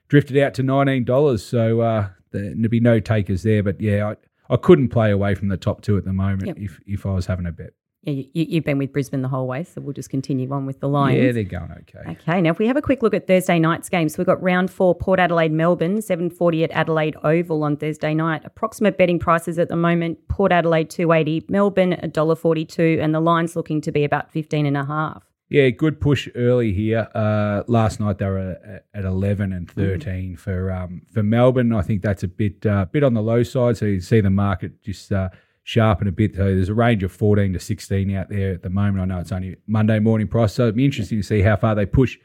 drifted 0.08 0.36
out 0.38 0.54
to 0.54 0.62
nineteen 0.62 1.04
dollars, 1.04 1.44
so 1.44 1.80
uh, 1.80 2.08
there- 2.32 2.54
there'd 2.54 2.70
be 2.70 2.80
no 2.80 2.98
takers 3.00 3.42
there. 3.44 3.62
But 3.62 3.80
yeah, 3.80 4.14
I, 4.50 4.54
I 4.54 4.56
couldn't 4.56 4.88
play 4.88 5.10
away 5.12 5.34
from 5.36 5.48
the 5.48 5.56
top 5.56 5.80
two 5.82 5.96
at 5.96 6.04
the 6.04 6.12
moment 6.12 6.46
Yep. 6.48 6.56
if 6.58 6.80
if 6.86 7.06
I 7.06 7.10
was 7.14 7.26
having 7.26 7.46
a 7.46 7.52
bet. 7.52 7.70
Yeah, 8.04 8.12
you, 8.12 8.46
you've 8.48 8.64
been 8.64 8.76
with 8.76 8.92
Brisbane 8.92 9.22
the 9.22 9.28
whole 9.28 9.46
way, 9.46 9.64
so 9.64 9.80
we'll 9.80 9.94
just 9.94 10.10
continue 10.10 10.50
on 10.52 10.66
with 10.66 10.80
the 10.80 10.88
Lions. 10.88 11.22
Yeah, 11.22 11.32
they're 11.32 11.44
going 11.44 11.72
okay. 11.72 12.12
Okay, 12.12 12.40
now 12.42 12.50
if 12.50 12.58
we 12.58 12.66
have 12.66 12.76
a 12.76 12.82
quick 12.82 13.02
look 13.02 13.14
at 13.14 13.26
Thursday 13.26 13.58
night's 13.58 13.88
games, 13.88 14.18
we've 14.18 14.26
got 14.26 14.42
round 14.42 14.70
four, 14.70 14.94
Port 14.94 15.18
Adelaide, 15.18 15.52
Melbourne, 15.52 15.98
7.40 15.98 16.64
at 16.64 16.70
Adelaide 16.72 17.16
Oval 17.24 17.62
on 17.64 17.76
Thursday 17.76 18.12
night. 18.12 18.42
Approximate 18.44 18.98
betting 18.98 19.18
prices 19.18 19.58
at 19.58 19.68
the 19.68 19.76
moment, 19.76 20.18
Port 20.28 20.52
Adelaide 20.52 20.90
280, 20.90 21.46
Melbourne 21.48 21.92
$1.42, 22.02 23.02
and 23.02 23.14
the 23.14 23.20
line's 23.20 23.56
looking 23.56 23.80
to 23.80 23.90
be 23.90 24.04
about 24.04 24.30
15 24.30 24.66
and 24.66 24.76
a 24.76 24.84
half. 24.84 25.22
Yeah, 25.48 25.68
good 25.70 26.00
push 26.00 26.28
early 26.34 26.72
here. 26.72 27.08
Uh, 27.14 27.62
last 27.68 28.00
night 28.00 28.18
they 28.18 28.26
were 28.26 28.82
at, 28.94 29.04
eleven 29.04 29.52
and 29.52 29.70
thirteen 29.70 30.36
for 30.36 30.72
um, 30.72 31.02
for 31.12 31.22
Melbourne. 31.22 31.72
I 31.72 31.82
think 31.82 32.02
that's 32.02 32.22
a 32.22 32.28
bit 32.28 32.64
uh, 32.64 32.86
bit 32.86 33.04
on 33.04 33.12
the 33.14 33.22
low 33.22 33.42
side. 33.42 33.76
So 33.76 33.84
you 33.84 34.00
see 34.00 34.20
the 34.20 34.30
market 34.30 34.82
just 34.82 35.12
uh, 35.12 35.28
sharpen 35.64 36.06
a 36.06 36.12
bit. 36.12 36.36
So 36.36 36.44
there's 36.44 36.68
a 36.68 36.74
range 36.74 37.02
of 37.02 37.10
fourteen 37.10 37.52
to 37.54 37.58
sixteen 37.58 38.14
out 38.14 38.28
there 38.28 38.52
at 38.52 38.62
the 38.62 38.70
moment. 38.70 39.00
I 39.02 39.06
know 39.06 39.20
it's 39.20 39.32
only 39.32 39.56
Monday 39.66 39.98
morning 39.98 40.28
price, 40.28 40.52
so 40.52 40.64
it'd 40.64 40.76
be 40.76 40.84
interesting 40.84 41.18
to 41.18 41.26
see 41.26 41.42
how 41.42 41.56
far 41.56 41.74
they 41.74 41.86
push 41.86 42.18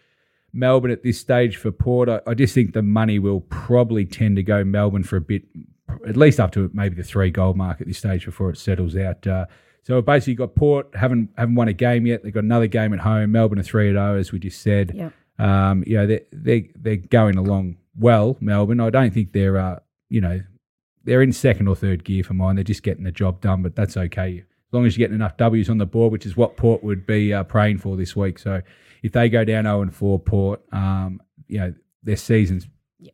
Melbourne 0.53 0.91
at 0.91 1.03
this 1.03 1.19
stage 1.19 1.57
for 1.57 1.71
Port. 1.71 2.09
I, 2.09 2.21
I 2.27 2.33
just 2.33 2.53
think 2.53 2.73
the 2.73 2.81
money 2.81 3.17
will 3.17 3.41
probably 3.41 4.05
tend 4.05 4.35
to 4.35 4.43
go 4.43 4.63
Melbourne 4.63 5.03
for 5.03 5.15
a 5.15 5.21
bit, 5.21 5.43
at 6.07 6.17
least 6.17 6.39
up 6.39 6.51
to 6.51 6.69
maybe 6.73 6.95
the 6.95 7.03
three 7.03 7.31
goal 7.31 7.53
mark 7.53 7.81
at 7.81 7.87
this 7.87 7.97
stage 7.97 8.25
before 8.25 8.49
it 8.49 8.57
settles 8.57 8.95
out. 8.95 9.25
Uh, 9.25 9.45
so 9.83 9.95
we've 9.95 10.05
basically 10.05 10.35
got 10.35 10.55
Port 10.55 10.93
haven't 10.93 11.29
haven't 11.37 11.55
won 11.55 11.69
a 11.69 11.73
game 11.73 12.05
yet. 12.05 12.23
They've 12.23 12.33
got 12.33 12.43
another 12.43 12.67
game 12.67 12.93
at 12.93 12.99
home. 12.99 13.31
Melbourne 13.31 13.59
are 13.59 13.63
three 13.63 13.89
at 13.89 13.93
zero, 13.93 14.17
as 14.17 14.31
we 14.31 14.39
just 14.39 14.61
said. 14.61 14.91
Yep. 14.93 15.13
Um, 15.39 15.83
you 15.87 15.95
know 15.95 16.05
they 16.05 16.21
they 16.33 16.69
they're 16.75 16.97
going 16.97 17.37
along 17.37 17.77
well. 17.97 18.35
Melbourne. 18.41 18.81
I 18.81 18.89
don't 18.89 19.13
think 19.13 19.31
they're 19.31 19.57
uh, 19.57 19.79
you 20.09 20.19
know 20.19 20.41
they're 21.09 21.21
in 21.21 21.33
second 21.33 21.67
or 21.67 21.75
third 21.75 22.03
gear 22.03 22.23
for 22.23 22.33
mine. 22.35 22.55
They're 22.55 22.63
just 22.63 22.83
getting 22.83 23.03
the 23.03 23.11
job 23.11 23.41
done, 23.41 23.61
but 23.63 23.75
that's 23.75 23.97
okay 23.97 24.43
as 24.69 24.73
long 24.73 24.85
as 24.85 24.95
you're 24.95 25.03
getting 25.07 25.15
enough 25.15 25.35
W's 25.37 25.67
on 25.69 25.79
the 25.79 25.85
board, 25.87 26.11
which 26.11 26.27
is 26.27 26.37
what 26.37 26.55
Port 26.55 26.83
would 26.83 27.07
be 27.07 27.33
uh, 27.33 27.43
praying 27.43 27.79
for 27.79 27.97
this 27.97 28.15
week. 28.15 28.37
So 28.37 28.61
if 29.01 29.11
they 29.13 29.27
go 29.27 29.43
down 29.43 29.63
zero 29.63 29.81
and 29.81 29.93
four, 29.93 30.19
Port, 30.19 30.61
um, 30.71 31.19
you 31.47 31.57
know 31.59 31.73
their 32.03 32.15
season's 32.15 32.67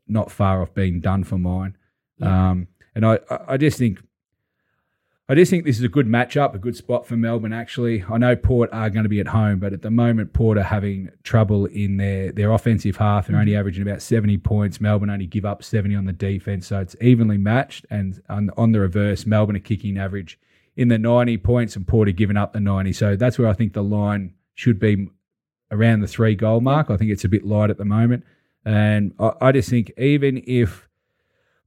not 0.08 0.30
far 0.32 0.62
off 0.62 0.74
being 0.74 1.00
done 1.00 1.24
for 1.24 1.38
mine. 1.38 1.78
Yeah. 2.18 2.50
Um, 2.52 2.68
and 2.94 3.06
I- 3.06 3.20
I 3.48 3.58
just 3.58 3.78
think 3.78 4.04
I 5.28 5.34
just 5.34 5.50
think 5.50 5.66
this 5.66 5.80
is 5.80 5.84
a 5.84 5.90
good 5.90 6.06
matchup, 6.06 6.54
a 6.54 6.60
good 6.60 6.76
spot 6.76 7.08
for 7.08 7.18
Melbourne. 7.18 7.52
Actually, 7.52 8.06
I 8.08 8.20
know 8.20 8.36
Port 8.36 8.70
are 8.72 8.92
going 8.92 9.04
to 9.04 9.10
be 9.10 9.20
at 9.20 9.30
home, 9.30 9.58
but 9.58 9.74
at 9.74 9.82
the 9.82 9.90
moment, 9.90 10.34
Port 10.34 10.56
are 10.60 10.64
having 10.64 11.10
trouble 11.24 11.66
in 11.66 11.98
their 11.98 12.32
their 12.32 12.52
offensive 12.52 12.98
half. 12.98 13.26
They're 13.26 13.36
only 13.36 13.54
mm-hmm. 13.54 13.60
averaging 13.60 13.82
about 13.82 14.04
seventy 14.04 14.38
points. 14.38 14.80
Melbourne 14.80 15.10
only 15.10 15.26
give 15.26 15.44
up 15.44 15.64
seventy 15.64 15.96
on 15.96 16.06
the 16.06 16.14
defense, 16.14 16.68
so 16.68 16.80
it's 16.80 16.96
evenly 17.02 17.40
matched. 17.40 17.88
And 17.90 18.22
on, 18.30 18.52
on 18.56 18.72
the 18.72 18.80
reverse, 18.80 19.26
Melbourne 19.26 19.56
are 19.56 19.60
kicking 19.60 19.98
average 19.98 20.40
in 20.76 20.90
the 20.90 20.98
90 20.98 21.38
points 21.38 21.76
and 21.76 21.88
Port 21.88 22.08
are 22.10 22.12
giving 22.12 22.38
up 22.38 22.54
the 22.54 22.60
90. 22.60 22.94
So 22.94 23.16
that's 23.16 23.40
where 23.40 23.48
I 23.48 23.54
think 23.54 23.74
the 23.74 23.84
line 23.84 24.34
should 24.56 24.80
be 24.80 25.08
around 25.72 26.02
the 26.02 26.08
three 26.08 26.36
goal 26.36 26.62
mark. 26.62 26.90
I 26.90 26.98
think 26.98 27.12
it's 27.12 27.24
a 27.24 27.30
bit 27.30 27.46
light 27.46 27.70
at 27.70 27.78
the 27.78 27.86
moment. 27.86 28.24
And 28.66 29.14
I, 29.20 29.32
I 29.42 29.52
just 29.52 29.70
think 29.70 29.92
even 29.98 30.44
if 30.46 30.88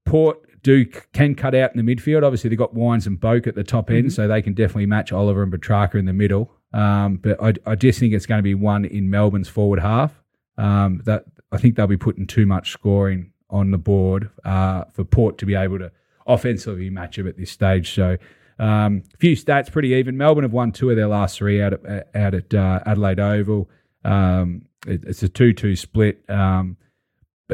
Port 0.04 0.47
do 0.62 0.84
can 1.12 1.34
cut 1.34 1.54
out 1.54 1.74
in 1.74 1.84
the 1.84 1.96
midfield, 1.96 2.24
obviously 2.24 2.50
they've 2.50 2.58
got 2.58 2.74
Wines 2.74 3.06
and 3.06 3.20
Boak 3.20 3.46
at 3.46 3.54
the 3.54 3.64
top 3.64 3.90
end, 3.90 4.06
mm-hmm. 4.06 4.08
so 4.10 4.28
they 4.28 4.42
can 4.42 4.54
definitely 4.54 4.86
match 4.86 5.12
Oliver 5.12 5.42
and 5.42 5.52
Petracca 5.52 5.94
in 5.96 6.04
the 6.04 6.12
middle. 6.12 6.52
Um, 6.72 7.16
but 7.16 7.42
I, 7.42 7.54
I 7.70 7.74
just 7.74 7.98
think 7.98 8.12
it's 8.12 8.26
going 8.26 8.38
to 8.38 8.42
be 8.42 8.54
one 8.54 8.84
in 8.84 9.10
Melbourne's 9.10 9.48
forward 9.48 9.80
half. 9.80 10.22
Um, 10.56 11.02
that 11.04 11.24
I 11.52 11.58
think 11.58 11.76
they'll 11.76 11.86
be 11.86 11.96
putting 11.96 12.26
too 12.26 12.44
much 12.44 12.72
scoring 12.72 13.32
on 13.48 13.70
the 13.70 13.78
board 13.78 14.30
uh, 14.44 14.84
for 14.92 15.04
Port 15.04 15.38
to 15.38 15.46
be 15.46 15.54
able 15.54 15.78
to 15.78 15.92
offensively 16.26 16.90
match 16.90 17.16
them 17.16 17.26
at 17.26 17.36
this 17.36 17.50
stage. 17.50 17.94
So 17.94 18.18
um, 18.58 19.02
few 19.18 19.36
stats 19.36 19.70
pretty 19.70 19.94
even. 19.94 20.16
Melbourne 20.16 20.44
have 20.44 20.52
won 20.52 20.72
two 20.72 20.90
of 20.90 20.96
their 20.96 21.06
last 21.06 21.38
three 21.38 21.62
out 21.62 21.72
at, 21.72 22.08
out 22.14 22.34
at 22.34 22.52
uh, 22.52 22.80
Adelaide 22.84 23.20
Oval. 23.20 23.70
Um, 24.04 24.66
it, 24.86 25.04
it's 25.06 25.22
a 25.22 25.28
two-two 25.28 25.76
split, 25.76 26.28
um, 26.28 26.76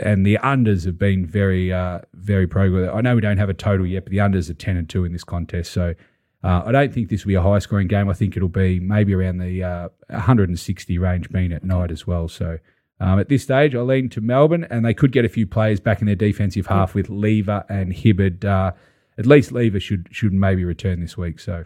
and 0.03 0.27
the 0.27 0.39
unders 0.43 0.85
have 0.85 0.99
been 0.99 1.27
very 1.27 1.73
uh, 1.73 2.01
very 2.15 2.47
pro. 2.47 2.93
I 2.93 3.01
know 3.01 3.15
we 3.15 3.21
don't 3.21 3.39
have 3.39 3.49
a 3.49 3.55
total 3.55 3.87
yet, 3.87 4.05
but 4.05 4.11
the 4.11 4.19
unders 4.19 4.51
are 4.51 4.55
ten 4.55 4.77
and 4.77 4.89
two 4.89 5.05
in 5.05 5.13
this 5.13 5.25
contest. 5.25 5.73
So 5.73 5.95
uh, 6.43 6.63
I 6.67 6.73
don't 6.73 6.93
think 6.93 7.09
this 7.09 7.25
will 7.25 7.31
be 7.31 7.35
a 7.35 7.43
high-scoring 7.43 7.89
game. 7.89 8.09
I 8.09 8.13
think 8.13 8.37
it'll 8.37 8.49
be 8.49 8.81
maybe 8.81 9.15
around 9.15 9.39
the 9.39 9.91
160 10.09 10.99
uh, 10.99 11.01
range, 11.01 11.31
being 11.31 11.53
at 11.53 11.65
night 11.65 11.91
as 11.91 12.07
well. 12.07 12.29
So. 12.29 12.59
Um, 13.01 13.19
at 13.19 13.29
this 13.29 13.43
stage, 13.43 13.75
I 13.75 13.81
lean 13.81 14.09
to 14.11 14.21
Melbourne, 14.21 14.69
and 14.71 14.85
they 14.85 14.95
could 14.95 15.11
get 15.11 15.25
a 15.25 15.29
few 15.29 15.49
players 15.49 15.81
back 15.81 16.01
in 16.01 16.07
their 16.07 16.15
defensive 16.15 16.67
half 16.67 16.95
with 16.95 17.11
Lever 17.11 17.65
and 17.69 17.93
Hibberd. 17.93 18.45
uh, 18.45 18.71
at 19.19 19.27
least 19.27 19.53
Lever 19.53 19.81
should 19.81 20.09
should 20.11 20.33
maybe 20.33 20.65
return 20.65 21.01
this 21.01 21.17
week. 21.17 21.39
So 21.39 21.65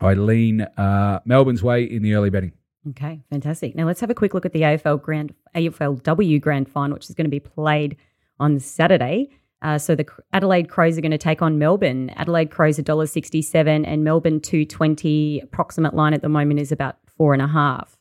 I 0.00 0.14
lean 0.14 0.62
uh, 0.62 1.20
Melbourne's 1.24 1.62
way 1.62 1.84
in 1.84 2.02
the 2.02 2.14
early 2.14 2.30
betting. 2.30 2.52
Okay, 2.88 3.20
fantastic. 3.28 3.74
Now 3.74 3.84
let's 3.84 4.00
have 4.00 4.10
a 4.10 4.14
quick 4.14 4.32
look 4.32 4.46
at 4.46 4.52
the 4.52 4.62
AFL 4.62 5.02
Grand 5.02 5.34
AFLW 5.54 6.40
Grand 6.40 6.68
Final, 6.68 6.94
which 6.94 7.10
is 7.10 7.14
going 7.14 7.26
to 7.26 7.30
be 7.30 7.40
played 7.40 7.96
on 8.38 8.58
Saturday. 8.58 9.28
Uh, 9.62 9.76
so 9.76 9.94
the 9.94 10.06
Adelaide 10.32 10.70
Crows 10.70 10.96
are 10.96 11.02
going 11.02 11.10
to 11.10 11.18
take 11.18 11.42
on 11.42 11.58
Melbourne. 11.58 12.08
Adelaide 12.10 12.50
Crows 12.50 12.78
a 12.78 12.82
dollar 12.82 13.06
sixty-seven, 13.06 13.84
and 13.84 14.02
Melbourne 14.02 14.40
two 14.40 14.64
twenty. 14.64 15.40
Approximate 15.40 15.94
line 15.94 16.14
at 16.14 16.22
the 16.22 16.30
moment 16.30 16.60
is 16.60 16.72
about 16.72 16.96
four 17.06 17.34
and 17.34 17.42
a 17.42 17.48
half. 17.48 17.98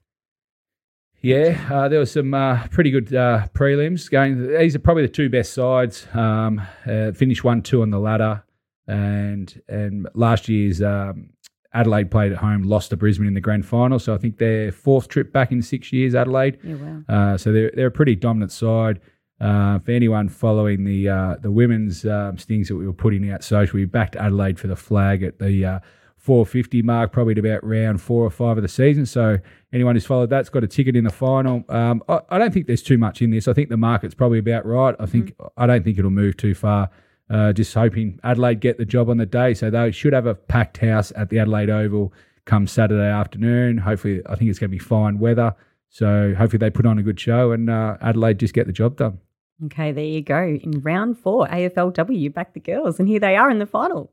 Yeah, 1.22 1.60
uh, 1.70 1.90
there 1.90 2.00
were 2.00 2.06
some 2.06 2.34
uh, 2.34 2.66
pretty 2.68 2.92
good 2.92 3.14
uh, 3.14 3.48
prelims 3.54 4.10
going. 4.10 4.48
These 4.58 4.78
are 4.78 4.80
probably 4.80 5.04
the 5.04 5.10
two 5.10 5.30
best 5.30 5.54
sides. 5.54 6.08
Um, 6.14 6.62
uh, 6.86 7.12
finished 7.12 7.44
one 7.44 7.62
two 7.62 7.82
on 7.82 7.90
the 7.90 8.00
ladder 8.00 8.46
and 8.90 9.62
and 9.68 10.08
last 10.16 10.50
year's 10.50 10.82
um, 10.82 11.30
Adelaide 11.74 12.10
played 12.10 12.32
at 12.32 12.40
home, 12.40 12.64
lost 12.64 12.90
to 12.90 12.98
Brisbane 12.98 13.28
in 13.28 13.34
the 13.36 13.42
grand 13.42 13.66
final. 13.66 14.00
So 14.00 14.14
I 14.14 14.18
think 14.18 14.38
their 14.38 14.72
fourth 14.72 15.08
trip 15.08 15.32
back 15.32 15.52
in 15.52 15.62
six 15.62 15.94
years, 15.94 16.16
Adelaide. 16.16 16.58
Yeah, 16.64 16.76
wow. 16.76 17.04
Uh, 17.08 17.38
so 17.38 17.52
they're 17.52 17.72
they're 17.76 17.88
a 17.88 17.92
pretty 17.92 18.16
dominant 18.16 18.52
side. 18.52 19.00
Uh, 19.40 19.80
for 19.80 19.92
anyone 19.92 20.28
following 20.28 20.84
the 20.84 21.08
uh, 21.08 21.36
the 21.42 21.52
women's 21.52 22.06
um, 22.06 22.38
stings 22.38 22.68
that 22.68 22.76
we 22.76 22.86
were 22.86 22.94
putting 22.94 23.30
out 23.32 23.44
social, 23.44 23.78
we 23.78 23.86
backed 23.86 24.16
Adelaide 24.16 24.60
for 24.60 24.68
the 24.68 24.76
flag 24.76 25.24
at 25.24 25.40
the 25.40 25.64
uh, 25.64 25.80
450 26.18 26.82
mark, 26.82 27.12
probably 27.14 27.32
at 27.32 27.38
about 27.38 27.64
round 27.64 28.02
four 28.02 28.26
or 28.26 28.30
five 28.30 28.58
of 28.58 28.64
the 28.64 28.68
season. 28.68 29.06
So 29.06 29.38
anyone 29.72 29.96
who's 29.96 30.06
followed 30.06 30.30
that's 30.30 30.50
got 30.50 30.64
a 30.64 30.68
ticket 30.68 30.96
in 30.96 31.06
the 31.06 31.12
final. 31.12 31.64
Um, 31.70 32.04
I, 32.10 32.20
I, 32.30 32.38
don't 32.38 32.54
think 32.54 32.68
there's 32.68 32.84
too 32.84 32.98
much 32.98 33.22
in 33.22 33.32
this. 33.32 33.48
I 33.48 33.54
think 33.54 33.70
the 33.70 33.78
market's 33.78 34.14
probably 34.14 34.40
about 34.40 34.66
right. 34.66 34.96
I 35.00 35.06
think 35.06 35.38
mm. 35.38 35.50
I 35.56 35.66
don't 35.66 35.84
think 35.84 35.98
it'll 35.98 36.12
move 36.12 36.36
too 36.36 36.54
far. 36.54 36.90
Uh, 37.30 37.54
just 37.54 37.74
hoping 37.74 38.20
Adelaide 38.24 38.60
get 38.60 38.78
the 38.78 38.86
job 38.86 39.10
on 39.10 39.18
the 39.18 39.26
day. 39.26 39.54
So 39.54 39.70
they 39.70 39.92
should 39.92 40.14
have 40.14 40.26
a 40.26 40.34
packed 40.36 40.78
house 40.78 41.12
at 41.16 41.30
the 41.30 41.40
Adelaide 41.40 41.70
Oval 41.70 42.12
come 42.46 42.66
Saturday 42.66 43.08
afternoon. 43.08 43.78
Hopefully, 43.78 44.22
I 44.28 44.36
think 44.36 44.50
it's 44.50 44.58
going 44.60 44.72
to 44.72 44.76
be 44.76 44.80
fine 44.80 45.20
weather. 45.20 45.56
So 45.90 46.34
hopefully 46.38 46.60
they 46.60 46.70
put 46.70 46.86
on 46.86 46.98
a 46.98 47.04
good 47.04 47.20
show 47.20 47.52
and 47.52 47.70
uh, 47.70 47.98
Adelaide 48.02 48.40
just 48.40 48.54
get 48.54 48.68
the 48.68 48.74
job 48.74 48.98
done. 48.98 49.20
Okay, 49.66 49.92
there 49.92 50.04
you 50.04 50.22
go. 50.22 50.58
In 50.62 50.80
round 50.82 51.18
four, 51.20 51.46
AFLW 51.48 52.34
back 52.34 52.54
the 52.54 52.60
girls, 52.62 52.98
and 53.00 53.10
here 53.10 53.20
they 53.20 53.36
are 53.36 53.50
in 53.50 53.60
the 53.60 53.66
final. 53.66 54.12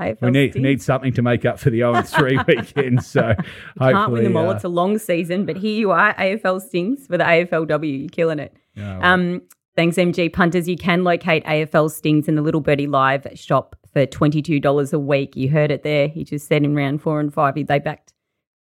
AFL 0.00 0.20
we 0.20 0.30
need 0.30 0.54
need 0.56 0.82
something 0.82 1.12
to 1.14 1.22
make 1.22 1.46
up 1.46 1.58
for 1.58 1.70
the 1.70 1.78
0 1.78 2.02
3 2.02 2.38
weekend. 2.46 3.02
So 3.02 3.34
can't 3.78 4.12
win 4.12 4.24
them 4.24 4.36
all. 4.36 4.50
Uh, 4.50 4.54
it's 4.54 4.64
a 4.64 4.68
long 4.68 4.98
season, 4.98 5.46
but 5.46 5.56
here 5.56 5.74
you 5.74 5.90
are, 5.90 6.14
AFL 6.14 6.60
Stings 6.60 7.06
for 7.06 7.16
the 7.16 7.24
AFLW. 7.24 8.00
You're 8.00 8.08
killing 8.10 8.38
it. 8.38 8.54
Oh, 8.76 8.82
well. 8.82 9.02
um, 9.04 9.42
Thanks, 9.76 9.98
MG 9.98 10.32
Punters. 10.32 10.66
You 10.66 10.76
can 10.78 11.04
locate 11.04 11.44
AFL 11.44 11.90
Stings 11.90 12.28
in 12.28 12.34
the 12.34 12.40
Little 12.40 12.62
Birdie 12.62 12.86
Live 12.86 13.26
shop 13.34 13.76
for 13.92 14.06
$22 14.06 14.92
a 14.94 14.98
week. 14.98 15.36
You 15.36 15.50
heard 15.50 15.70
it 15.70 15.82
there. 15.82 16.08
He 16.08 16.24
just 16.24 16.48
said 16.48 16.64
in 16.64 16.74
round 16.74 17.02
four 17.02 17.20
and 17.20 17.32
five, 17.32 17.54
they 17.54 17.78
backed 17.78 18.14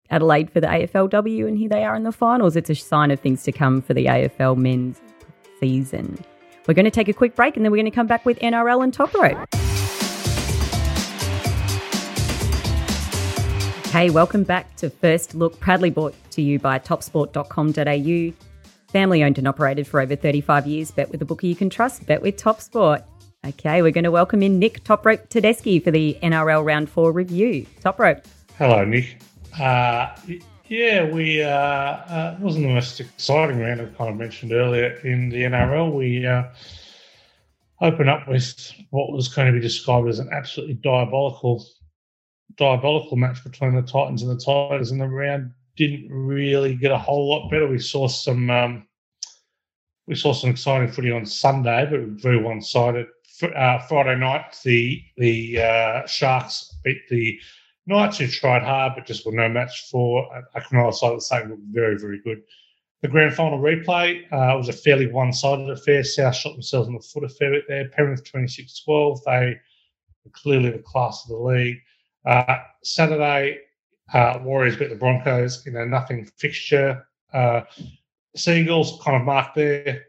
Adelaide 0.09 0.49
for 0.49 0.59
the 0.59 0.65
AFLW, 0.67 1.47
and 1.47 1.59
here 1.59 1.69
they 1.69 1.83
are 1.83 1.95
in 1.95 2.03
the 2.03 2.11
finals. 2.11 2.55
It's 2.55 2.71
a 2.71 2.75
sign 2.75 3.11
of 3.11 3.19
things 3.19 3.43
to 3.43 3.51
come 3.51 3.83
for 3.83 3.93
the 3.93 4.05
AFL 4.05 4.57
men's 4.57 4.99
season. 5.59 6.17
We're 6.67 6.73
going 6.73 6.85
to 6.85 6.91
take 6.91 7.07
a 7.07 7.13
quick 7.13 7.35
break 7.35 7.55
and 7.55 7.63
then 7.63 7.71
we're 7.71 7.77
going 7.77 7.85
to 7.85 7.91
come 7.91 8.07
back 8.07 8.25
with 8.25 8.39
NRL 8.39 8.83
and 8.83 8.91
Top 8.91 9.13
Rope. 9.13 9.37
Hey, 13.91 14.09
welcome 14.09 14.43
back 14.43 14.75
to 14.77 14.89
First 14.89 15.35
Look, 15.35 15.59
proudly 15.59 15.91
brought 15.91 16.15
to 16.31 16.41
you 16.41 16.57
by 16.57 16.79
topsport.com.au. 16.79 18.44
Family 18.95 19.25
owned 19.25 19.37
and 19.37 19.45
operated 19.45 19.85
for 19.87 19.99
over 19.99 20.15
35 20.15 20.67
years. 20.67 20.89
Bet 20.89 21.11
with 21.11 21.21
a 21.21 21.25
bookie 21.25 21.49
you 21.49 21.55
can 21.57 21.69
trust. 21.69 22.05
Bet 22.05 22.21
with 22.21 22.37
Top 22.37 22.61
Sport. 22.61 23.03
Okay, 23.45 23.81
we're 23.81 23.91
going 23.91 24.05
to 24.05 24.09
welcome 24.09 24.41
in 24.41 24.57
Nick 24.57 24.85
Top 24.85 25.05
Rope 25.05 25.27
Tedeschi 25.27 25.83
for 25.83 25.91
the 25.91 26.17
NRL 26.23 26.63
Round 26.63 26.89
4 26.89 27.11
review. 27.11 27.65
Top 27.81 27.99
Rope. 27.99 28.23
Hello, 28.57 28.85
Nick. 28.85 29.17
Uh, 29.59 30.15
yeah, 30.69 31.11
we 31.11 31.43
uh, 31.43 31.49
uh, 31.49 32.37
wasn't 32.39 32.67
the 32.67 32.73
most 32.73 33.01
exciting 33.01 33.59
round, 33.59 33.81
I 33.81 33.85
kind 33.97 34.11
of 34.11 34.15
mentioned 34.15 34.53
earlier 34.53 34.93
in 35.03 35.27
the 35.27 35.41
NRL. 35.41 35.93
We 35.93 36.25
uh, 36.25 36.43
open 37.81 38.07
up 38.07 38.29
with 38.29 38.71
what 38.91 39.11
was 39.11 39.27
going 39.27 39.47
to 39.47 39.53
be 39.53 39.59
described 39.59 40.07
as 40.07 40.19
an 40.19 40.29
absolutely 40.31 40.75
diabolical, 40.75 41.65
diabolical 42.55 43.17
match 43.17 43.43
between 43.43 43.75
the 43.75 43.81
Titans 43.81 44.23
and 44.23 44.31
the 44.31 44.41
Tigers, 44.41 44.91
in 44.91 44.99
the 44.99 45.07
round 45.09 45.51
didn't 45.77 46.09
really 46.11 46.75
get 46.75 46.91
a 46.91 46.97
whole 46.97 47.29
lot 47.29 47.49
better. 47.49 47.67
We 47.67 47.79
saw 47.79 48.07
some 48.07 48.49
um, 48.49 48.87
we 50.07 50.15
saw 50.15 50.33
some 50.33 50.51
exciting 50.51 50.91
footy 50.91 51.11
on 51.11 51.25
Sunday, 51.25 51.87
but 51.89 52.21
very 52.21 52.41
one 52.41 52.61
sided. 52.61 53.07
Uh, 53.41 53.79
Friday 53.79 54.17
night, 54.17 54.55
the 54.63 55.01
the 55.17 55.61
uh, 55.61 56.07
Sharks 56.07 56.73
beat 56.83 57.01
the 57.09 57.39
Knights, 57.87 58.17
who 58.17 58.27
tried 58.27 58.63
hard 58.63 58.93
but 58.95 59.05
just 59.05 59.25
were 59.25 59.31
no 59.31 59.49
match 59.49 59.89
for 59.91 60.27
a 60.55 60.61
Cronulla 60.61 60.93
side 60.93 61.15
the 61.17 61.21
same 61.21 61.49
looked 61.49 61.61
very 61.67 61.97
very 61.99 62.19
good. 62.23 62.41
The 63.01 63.07
grand 63.09 63.35
final 63.35 63.59
replay 63.59 64.23
uh, 64.31 64.57
was 64.57 64.69
a 64.69 64.73
fairly 64.73 65.11
one 65.11 65.31
sided 65.33 65.69
affair. 65.69 66.03
South 66.03 66.35
shot 66.35 66.53
themselves 66.53 66.87
in 66.87 66.95
the 66.95 67.01
foot 67.01 67.23
a 67.23 67.29
fair 67.29 67.51
bit 67.51 67.65
there. 67.67 67.89
Penrith 67.89 68.23
26 68.23 68.83
12. 68.83 69.23
They 69.25 69.59
were 70.23 70.31
clearly 70.31 70.71
the 70.71 70.79
class 70.79 71.23
of 71.23 71.29
the 71.29 71.37
league. 71.37 71.77
Uh, 72.25 72.57
Saturday, 72.83 73.59
uh, 74.13 74.39
Warriors 74.43 74.77
beat 74.77 74.89
the 74.89 74.95
Broncos 74.95 75.65
you 75.65 75.71
know, 75.71 75.85
nothing 75.85 76.25
fixture. 76.37 77.07
Uh, 77.33 77.61
Seagulls 78.35 79.01
kind 79.03 79.17
of 79.17 79.23
marked 79.23 79.55
there, 79.55 80.05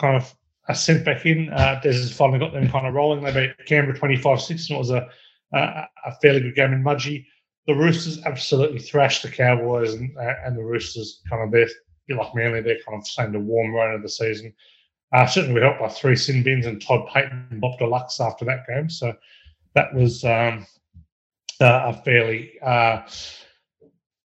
kind 0.00 0.16
of 0.16 0.34
a 0.68 0.74
sent 0.74 1.04
back 1.04 1.26
in. 1.26 1.50
Uh, 1.50 1.80
Des 1.82 1.92
has 1.92 2.12
finally 2.12 2.38
got 2.38 2.52
them 2.52 2.68
kind 2.68 2.86
of 2.86 2.94
rolling. 2.94 3.24
They 3.24 3.32
beat 3.32 3.66
Canberra 3.66 3.98
25 3.98 4.40
6, 4.40 4.68
and 4.68 4.76
it 4.76 4.78
was 4.78 4.90
a, 4.90 5.08
a, 5.52 5.88
a, 6.06 6.12
fairly 6.20 6.40
good 6.40 6.54
game 6.54 6.72
in 6.72 6.84
Mudgee. 6.84 7.26
The 7.66 7.74
Roosters 7.74 8.22
absolutely 8.24 8.78
thrashed 8.78 9.22
the 9.22 9.30
Cowboys, 9.30 9.94
and, 9.94 10.16
uh, 10.16 10.34
and 10.44 10.56
the 10.56 10.64
Roosters 10.64 11.22
kind 11.28 11.42
of, 11.42 11.50
they're 11.50 11.68
like 12.16 12.34
Manly, 12.34 12.60
they're 12.60 12.82
kind 12.86 12.98
of 12.98 13.06
saying 13.06 13.32
the 13.32 13.40
warm 13.40 13.72
run 13.72 13.94
of 13.94 14.02
the 14.02 14.08
season. 14.08 14.52
Uh, 15.12 15.26
certainly, 15.26 15.54
we 15.54 15.60
helped 15.60 15.80
by 15.80 15.88
three 15.88 16.16
sin 16.16 16.42
bins 16.42 16.66
and 16.66 16.80
Todd 16.80 17.06
Payten 17.08 17.50
and 17.50 17.60
Bob 17.60 17.78
Deluxe 17.78 18.20
after 18.20 18.44
that 18.46 18.66
game. 18.66 18.88
So 18.88 19.14
that 19.74 19.94
was 19.94 20.24
um, 20.24 20.66
a 21.62 22.02
fairly 22.04 22.52
uh, 22.60 23.02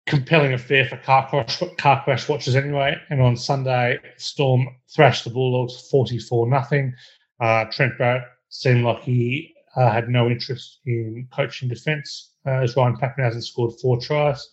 compelling 0.07 0.53
affair 0.53 0.85
for 0.85 0.97
car 0.97 1.27
crash, 1.29 1.61
car 1.77 2.03
crash 2.03 2.27
watchers 2.27 2.55
anyway. 2.55 2.97
And 3.09 3.21
on 3.21 3.37
Sunday, 3.37 3.99
Storm 4.17 4.67
thrashed 4.93 5.23
the 5.23 5.29
Bulldogs 5.29 5.87
44 5.89 6.47
nothing. 6.49 6.93
Uh, 7.39 7.65
Trent 7.71 7.97
Barrett 7.97 8.23
seemed 8.49 8.83
like 8.83 9.01
he 9.03 9.53
uh, 9.75 9.91
had 9.91 10.09
no 10.09 10.27
interest 10.27 10.79
in 10.85 11.27
coaching 11.31 11.69
defence 11.69 12.33
uh, 12.45 12.61
as 12.63 12.75
Ryan 12.75 12.97
Papenhuyzen 12.97 13.43
scored 13.43 13.79
four 13.79 13.99
tries. 13.99 14.49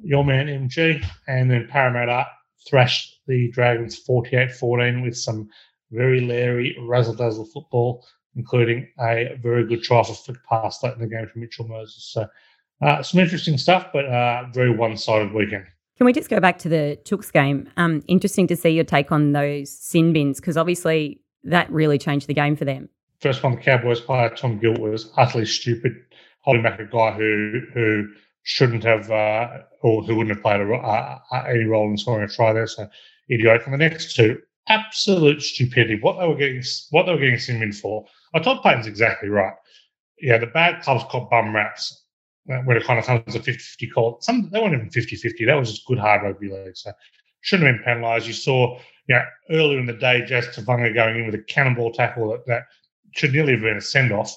Your 0.00 0.24
man 0.24 0.46
MG 0.46 1.04
and 1.26 1.50
then 1.50 1.68
Parramatta 1.68 2.26
thrashed 2.68 3.20
the 3.26 3.50
Dragons 3.50 3.96
48 3.98 4.52
14 4.52 5.02
with 5.02 5.16
some 5.16 5.48
very 5.90 6.20
leery 6.20 6.76
razzle 6.82 7.14
dazzle 7.14 7.46
football 7.46 8.04
including 8.38 8.88
a 9.00 9.36
very 9.42 9.66
good 9.66 9.82
try 9.82 10.02
for 10.02 10.14
flick 10.14 10.38
pass 10.48 10.82
late 10.82 10.94
in 10.94 11.00
the 11.00 11.06
game 11.06 11.26
from 11.26 11.42
Mitchell 11.42 11.68
Moses. 11.68 12.10
So 12.12 12.26
uh, 12.80 13.02
some 13.02 13.20
interesting 13.20 13.58
stuff, 13.58 13.88
but 13.92 14.06
uh, 14.06 14.44
very 14.52 14.74
one-sided 14.74 15.34
weekend. 15.34 15.66
Can 15.98 16.06
we 16.06 16.12
just 16.12 16.30
go 16.30 16.38
back 16.38 16.58
to 16.58 16.68
the 16.68 16.98
Chooks 17.04 17.32
game? 17.32 17.68
Um, 17.76 18.02
interesting 18.06 18.46
to 18.46 18.56
see 18.56 18.70
your 18.70 18.84
take 18.84 19.10
on 19.10 19.32
those 19.32 19.70
sin 19.70 20.12
bins 20.12 20.40
because 20.40 20.56
obviously 20.56 21.20
that 21.42 21.70
really 21.72 21.98
changed 21.98 22.28
the 22.28 22.34
game 22.34 22.54
for 22.54 22.64
them. 22.64 22.88
First 23.20 23.42
one, 23.42 23.56
the 23.56 23.60
Cowboys 23.60 24.00
player 24.00 24.30
Tom 24.30 24.60
Gilt 24.60 24.78
was 24.78 25.12
utterly 25.16 25.44
stupid 25.44 25.92
holding 26.42 26.62
back 26.62 26.78
a 26.78 26.84
guy 26.84 27.10
who 27.10 27.60
who 27.74 28.06
shouldn't 28.44 28.84
have 28.84 29.10
uh, 29.10 29.48
or 29.82 30.04
who 30.04 30.14
wouldn't 30.14 30.36
have 30.36 30.42
played 30.42 30.60
a, 30.60 30.72
uh, 30.72 31.18
any 31.48 31.64
role 31.64 31.90
in 31.90 31.98
scoring 31.98 32.24
a 32.24 32.28
try 32.28 32.52
there. 32.52 32.68
So 32.68 32.88
idiotic. 33.30 33.66
And 33.66 33.74
the 33.74 33.78
next 33.78 34.14
two, 34.14 34.38
absolute 34.68 35.42
stupidity. 35.42 35.98
What 36.00 36.18
they 36.18 36.26
were 36.26 36.36
getting, 36.36 36.62
what 36.90 37.06
they 37.06 37.12
were 37.12 37.18
getting 37.18 37.38
Sim 37.38 37.62
in 37.62 37.72
for. 37.72 38.06
I 38.34 38.42
thought 38.42 38.62
Payten's 38.62 38.86
exactly 38.86 39.28
right. 39.28 39.54
Yeah, 40.20 40.38
the 40.38 40.46
bad 40.46 40.82
clubs 40.82 41.04
caught 41.08 41.30
bum 41.30 41.54
raps 41.54 42.04
when 42.44 42.76
it 42.76 42.84
kind 42.84 42.98
of 42.98 43.04
comes 43.04 43.34
to 43.34 43.40
50-50 43.40 43.92
call. 43.92 44.18
Some 44.20 44.48
they 44.50 44.60
weren't 44.60 44.74
even 44.74 44.88
50-50. 44.88 45.46
That 45.46 45.54
was 45.54 45.70
just 45.70 45.86
good 45.86 45.98
hard 45.98 46.22
rugby 46.22 46.50
league. 46.50 46.76
So 46.76 46.92
shouldn't 47.42 47.66
have 47.66 47.76
been 47.76 47.84
penalised. 47.84 48.26
You 48.26 48.32
saw, 48.32 48.78
you 49.06 49.14
know, 49.14 49.22
earlier 49.50 49.78
in 49.78 49.86
the 49.86 49.92
day, 49.92 50.24
Jazz 50.24 50.48
Tevaga 50.48 50.92
going 50.94 51.16
in 51.16 51.26
with 51.26 51.34
a 51.34 51.44
cannonball 51.44 51.92
tackle 51.92 52.30
that, 52.30 52.46
that 52.46 52.62
should 53.12 53.32
nearly 53.32 53.52
have 53.52 53.62
been 53.62 53.76
a 53.76 53.80
send 53.80 54.12
off. 54.12 54.34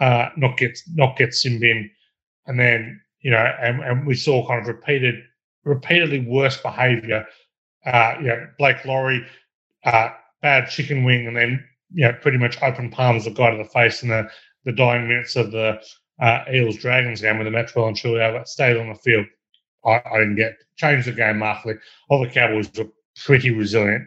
Uh, 0.00 0.30
not 0.36 0.56
get 0.56 0.78
not 0.94 1.16
get 1.16 1.30
Simbin, 1.30 1.90
and 2.46 2.58
then 2.58 3.00
you 3.20 3.30
know, 3.30 3.52
and, 3.60 3.82
and 3.82 4.06
we 4.06 4.14
saw 4.14 4.46
kind 4.46 4.60
of 4.60 4.66
repeated, 4.66 5.16
repeatedly 5.64 6.20
worse 6.20 6.56
behaviour. 6.56 7.26
Uh, 7.84 8.14
you 8.18 8.26
know, 8.28 8.48
Blake 8.58 8.84
Lawrie, 8.84 9.26
uh, 9.84 10.10
bad 10.40 10.70
chicken 10.70 11.04
wing, 11.04 11.26
and 11.26 11.36
then 11.36 11.62
you 11.92 12.06
know, 12.06 12.12
pretty 12.20 12.38
much 12.38 12.60
open 12.62 12.90
palms 12.90 13.24
the 13.24 13.30
guy 13.30 13.50
to 13.50 13.56
the 13.56 13.68
face 13.68 14.02
in 14.02 14.08
the 14.08 14.28
the 14.64 14.72
dying 14.72 15.08
minutes 15.08 15.36
of 15.36 15.50
the 15.52 15.80
uh, 16.20 16.44
Eels 16.52 16.76
Dragons 16.76 17.20
game 17.20 17.38
with 17.38 17.46
the 17.46 17.50
Maxwell 17.50 17.88
and 17.88 17.96
Truly 17.96 18.40
stayed 18.44 18.76
on 18.76 18.88
the 18.88 18.94
field. 18.94 19.26
I, 19.84 20.02
I, 20.12 20.18
didn't 20.18 20.36
get 20.36 20.56
changed 20.76 21.08
the 21.08 21.12
game 21.12 21.38
markedly. 21.38 21.74
All 22.10 22.20
the 22.20 22.28
Cowboys 22.28 22.70
were 22.76 22.88
pretty 23.24 23.50
resilient. 23.50 24.06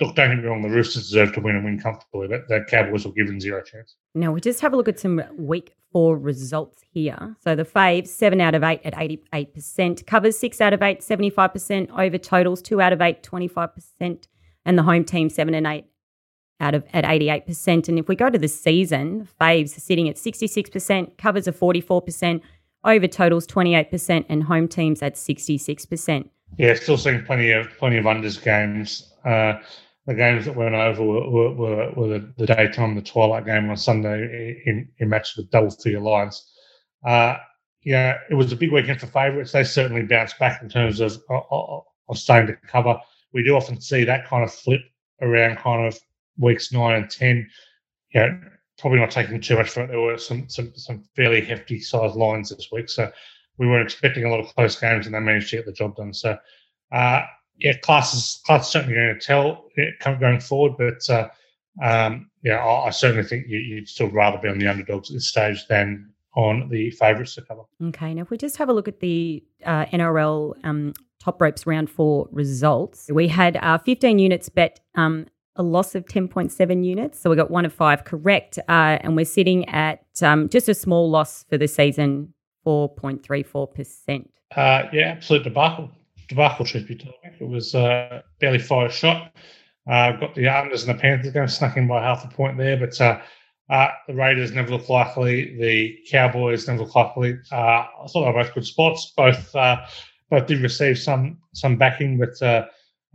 Look, 0.00 0.14
don't 0.14 0.28
get 0.28 0.42
me 0.42 0.44
wrong, 0.44 0.60
the 0.60 0.68
Roosters 0.68 1.04
deserve 1.04 1.32
to 1.34 1.40
win 1.40 1.56
and 1.56 1.64
win 1.64 1.80
comfortably, 1.80 2.28
but 2.28 2.48
the 2.48 2.66
Cowboys 2.68 3.06
were 3.06 3.12
given 3.12 3.40
zero 3.40 3.62
chance. 3.62 3.94
Now, 4.14 4.32
we 4.32 4.40
just 4.40 4.60
have 4.60 4.74
a 4.74 4.76
look 4.76 4.88
at 4.88 4.98
some 4.98 5.22
week 5.38 5.76
four 5.92 6.18
results 6.18 6.82
here. 6.92 7.36
So 7.40 7.54
the 7.54 7.64
faves, 7.64 8.08
seven 8.08 8.40
out 8.40 8.54
of 8.54 8.62
eight 8.62 8.80
at 8.84 8.92
88%, 8.94 10.04
covers 10.06 10.36
six 10.36 10.60
out 10.60 10.72
of 10.74 10.82
eight, 10.82 11.00
75%, 11.00 11.90
over 11.98 12.18
totals, 12.18 12.60
two 12.60 12.82
out 12.82 12.92
of 12.92 13.00
eight, 13.00 13.22
25%, 13.22 14.24
and 14.66 14.78
the 14.78 14.82
home 14.82 15.04
team, 15.04 15.30
seven 15.30 15.54
and 15.54 15.66
eight 15.66 15.86
out 16.60 16.74
of 16.74 16.84
at 16.92 17.04
88%. 17.04 17.88
And 17.88 17.98
if 17.98 18.08
we 18.08 18.16
go 18.16 18.30
to 18.30 18.38
the 18.38 18.48
season, 18.48 19.28
faves 19.40 19.76
are 19.76 19.80
sitting 19.80 20.08
at 20.08 20.16
66%, 20.16 21.18
covers 21.18 21.48
are 21.48 21.52
44%, 21.52 22.40
over 22.84 23.08
totals 23.08 23.46
28%, 23.46 24.24
and 24.28 24.42
home 24.42 24.68
teams 24.68 25.02
at 25.02 25.14
66%. 25.14 26.28
Yeah, 26.58 26.74
still 26.74 26.98
seeing 26.98 27.24
plenty 27.24 27.50
of 27.50 27.68
plenty 27.78 27.96
of 27.96 28.04
unders 28.04 28.42
games. 28.42 29.12
Uh, 29.24 29.54
the 30.06 30.14
games 30.14 30.44
that 30.44 30.54
went 30.54 30.74
over 30.74 31.02
were, 31.02 31.54
were, 31.54 31.90
were 31.92 32.08
the, 32.08 32.32
the, 32.36 32.46
daytime, 32.46 32.94
the 32.94 33.02
twilight 33.02 33.46
game 33.46 33.70
on 33.70 33.76
Sunday 33.76 34.60
in, 34.66 34.88
in 34.98 35.08
matches 35.08 35.36
with 35.36 35.50
double 35.50 35.70
figure 35.70 36.00
lines. 36.00 36.46
Uh, 37.06 37.36
yeah, 37.84 38.18
it 38.30 38.34
was 38.34 38.52
a 38.52 38.56
big 38.56 38.70
weekend 38.70 39.00
for 39.00 39.06
favourites. 39.06 39.52
They 39.52 39.64
certainly 39.64 40.02
bounced 40.02 40.38
back 40.38 40.62
in 40.62 40.68
terms 40.68 41.00
of, 41.00 41.18
of, 41.30 41.84
of 42.08 42.18
staying 42.18 42.46
to 42.48 42.56
cover. 42.66 42.98
We 43.32 43.42
do 43.42 43.56
often 43.56 43.80
see 43.80 44.04
that 44.04 44.26
kind 44.26 44.44
of 44.44 44.52
flip 44.52 44.80
around 45.20 45.56
kind 45.56 45.86
of 45.86 45.98
weeks 46.38 46.72
nine 46.72 47.02
and 47.02 47.10
ten. 47.10 47.48
Yeah, 48.14 48.36
probably 48.78 49.00
not 49.00 49.10
taking 49.10 49.40
too 49.40 49.56
much 49.56 49.70
from 49.70 49.84
it. 49.84 49.86
There 49.88 50.00
were 50.00 50.18
some 50.18 50.48
some 50.48 50.72
some 50.74 51.04
fairly 51.16 51.40
hefty 51.40 51.80
sized 51.80 52.16
lines 52.16 52.50
this 52.50 52.68
week, 52.72 52.88
so 52.88 53.10
we 53.58 53.66
weren't 53.66 53.84
expecting 53.84 54.24
a 54.24 54.30
lot 54.30 54.40
of 54.40 54.54
close 54.54 54.78
games, 54.78 55.06
and 55.06 55.14
they 55.14 55.20
managed 55.20 55.50
to 55.50 55.56
get 55.56 55.66
the 55.66 55.72
job 55.72 55.96
done. 55.96 56.12
So, 56.12 56.36
uh, 56.92 57.22
yeah, 57.58 57.76
class 57.78 58.14
is 58.14 58.40
class 58.46 58.70
certainly 58.70 58.94
going 58.94 59.18
to 59.18 59.20
tell 59.20 59.64
going 60.18 60.40
forward, 60.40 60.74
but 60.76 61.08
uh, 61.10 61.28
um, 61.82 62.30
yeah, 62.42 62.56
I, 62.56 62.86
I, 62.86 62.90
certainly 62.90 63.24
think 63.24 63.46
you, 63.48 63.76
would 63.76 63.88
still 63.88 64.10
rather 64.10 64.38
be 64.38 64.48
on 64.48 64.58
the 64.58 64.68
underdogs 64.68 65.10
at 65.10 65.14
this 65.14 65.28
stage 65.28 65.66
than 65.68 66.10
on 66.36 66.68
the 66.68 66.90
favourites 66.92 67.34
to 67.36 67.42
cover. 67.42 67.62
Okay, 67.82 68.14
now 68.14 68.22
if 68.22 68.30
we 68.30 68.36
just 68.36 68.56
have 68.56 68.68
a 68.68 68.72
look 68.72 68.88
at 68.88 69.00
the 69.00 69.42
uh, 69.64 69.86
NRL 69.86 70.54
um, 70.64 70.92
top 71.20 71.40
ropes 71.40 71.66
round 71.66 71.90
four 71.90 72.28
results, 72.32 73.08
we 73.12 73.28
had 73.28 73.56
uh, 73.56 73.78
15 73.78 74.18
units 74.18 74.48
bet 74.48 74.80
um, 74.94 75.26
a 75.56 75.62
loss 75.62 75.94
of 75.94 76.04
10.7 76.06 76.84
units. 76.84 77.20
So 77.20 77.30
we 77.30 77.36
got 77.36 77.50
one 77.50 77.64
of 77.64 77.72
five 77.72 78.04
correct. 78.04 78.58
Uh, 78.68 78.98
and 79.00 79.16
we're 79.16 79.24
sitting 79.24 79.68
at 79.68 80.04
um, 80.22 80.48
just 80.48 80.68
a 80.68 80.74
small 80.74 81.10
loss 81.10 81.44
for 81.48 81.56
the 81.56 81.68
season, 81.68 82.34
4.34%. 82.66 84.26
Uh, 84.56 84.82
yeah, 84.92 85.02
absolute 85.08 85.44
debacle. 85.44 85.90
Debacle, 86.28 86.64
truth 86.64 86.88
be 86.88 86.96
told. 86.96 87.14
It 87.40 87.48
was 87.48 87.74
uh, 87.74 88.22
barely 88.40 88.58
five 88.58 88.92
shot. 88.92 89.32
Uh, 89.86 90.12
got 90.12 90.34
the 90.34 90.44
Unders 90.44 90.88
and 90.88 90.96
the 90.96 91.00
Panthers 91.00 91.32
going 91.32 91.48
snuck 91.48 91.76
in 91.76 91.86
by 91.86 92.02
half 92.02 92.24
a 92.24 92.28
point 92.28 92.56
there, 92.56 92.76
but 92.76 92.98
uh, 93.00 93.20
uh, 93.68 93.88
the 94.08 94.14
Raiders 94.14 94.52
never 94.52 94.70
looked 94.70 94.88
likely. 94.88 95.56
The 95.58 95.98
Cowboys 96.10 96.66
never 96.66 96.80
looked 96.80 96.96
likely. 96.96 97.38
Uh, 97.52 97.56
I 97.56 98.06
thought 98.08 98.24
they 98.24 98.32
were 98.32 98.42
both 98.42 98.54
good 98.54 98.64
spots. 98.66 99.12
Both 99.14 99.54
uh, 99.54 99.84
both 100.30 100.46
did 100.46 100.62
receive 100.62 100.98
some 100.98 101.38
some 101.52 101.76
backing, 101.76 102.18
but 102.18 102.66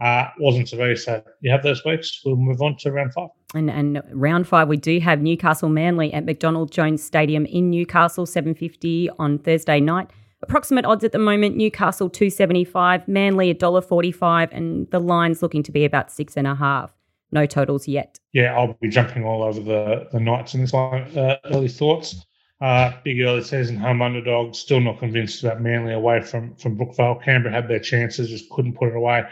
uh, 0.02 0.26
wasn't 0.40 0.68
to 0.70 0.78
be. 0.78 0.96
So 0.96 1.24
you 1.42 1.52
have 1.52 1.64
those 1.64 1.84
weeks. 1.84 2.22
We'll 2.24 2.36
move 2.36 2.62
on 2.62 2.78
to 2.78 2.92
round 2.92 3.14
five. 3.14 3.30
And, 3.56 3.70
and 3.70 4.02
round 4.12 4.48
five, 4.48 4.68
we 4.68 4.78
do 4.78 5.00
have 5.00 5.22
Newcastle 5.22 5.70
Manly 5.70 6.14
at 6.14 6.26
McDonald 6.26 6.72
Jones 6.72 7.04
Stadium 7.04 7.46
in 7.46 7.70
Newcastle, 7.70 8.26
750 8.26 9.10
on 9.18 9.40
Thursday 9.40 9.80
night. 9.80 10.12
Approximate 10.42 10.86
odds 10.86 11.04
at 11.04 11.12
the 11.12 11.20
moment: 11.20 11.58
Newcastle 11.58 12.10
two 12.10 12.30
seventy 12.30 12.64
five, 12.64 13.06
Manly 13.10 13.50
a 13.50 13.54
dollar 13.54 13.82
forty 13.82 14.12
five, 14.12 14.50
and 14.54 14.90
the 14.90 15.00
line's 15.00 15.42
looking 15.42 15.64
to 15.64 15.72
be 15.72 15.84
about 15.84 16.10
six 16.10 16.38
and 16.38 16.48
a 16.48 16.56
half. 16.56 16.94
No 17.32 17.46
totals 17.46 17.90
yet. 17.90 18.20
Yeah, 18.32 18.58
I'll 18.58 18.78
be 18.82 18.88
jumping 18.88 19.26
all 19.26 19.44
over 19.44 19.60
the 19.60 20.08
the 20.14 20.20
Knights 20.20 20.54
in 20.54 20.62
this 20.62 20.72
one. 20.72 21.02
Uh, 21.18 21.38
early 21.52 21.68
thoughts. 21.68 22.26
Uh, 22.62 22.92
big 23.04 23.20
early 23.22 23.44
season 23.44 23.78
home 23.78 24.02
underdog. 24.02 24.56
Still 24.56 24.80
not 24.80 25.00
convinced 25.00 25.44
about 25.44 25.62
Manly 25.62 25.94
away 25.94 26.22
from 26.22 26.56
from 26.56 26.78
Brookvale. 26.78 27.22
Canberra 27.22 27.54
had 27.54 27.68
their 27.68 27.80
chances, 27.80 28.30
just 28.30 28.50
couldn't 28.50 28.78
put 28.78 28.88
it 28.88 28.96
away. 28.96 29.24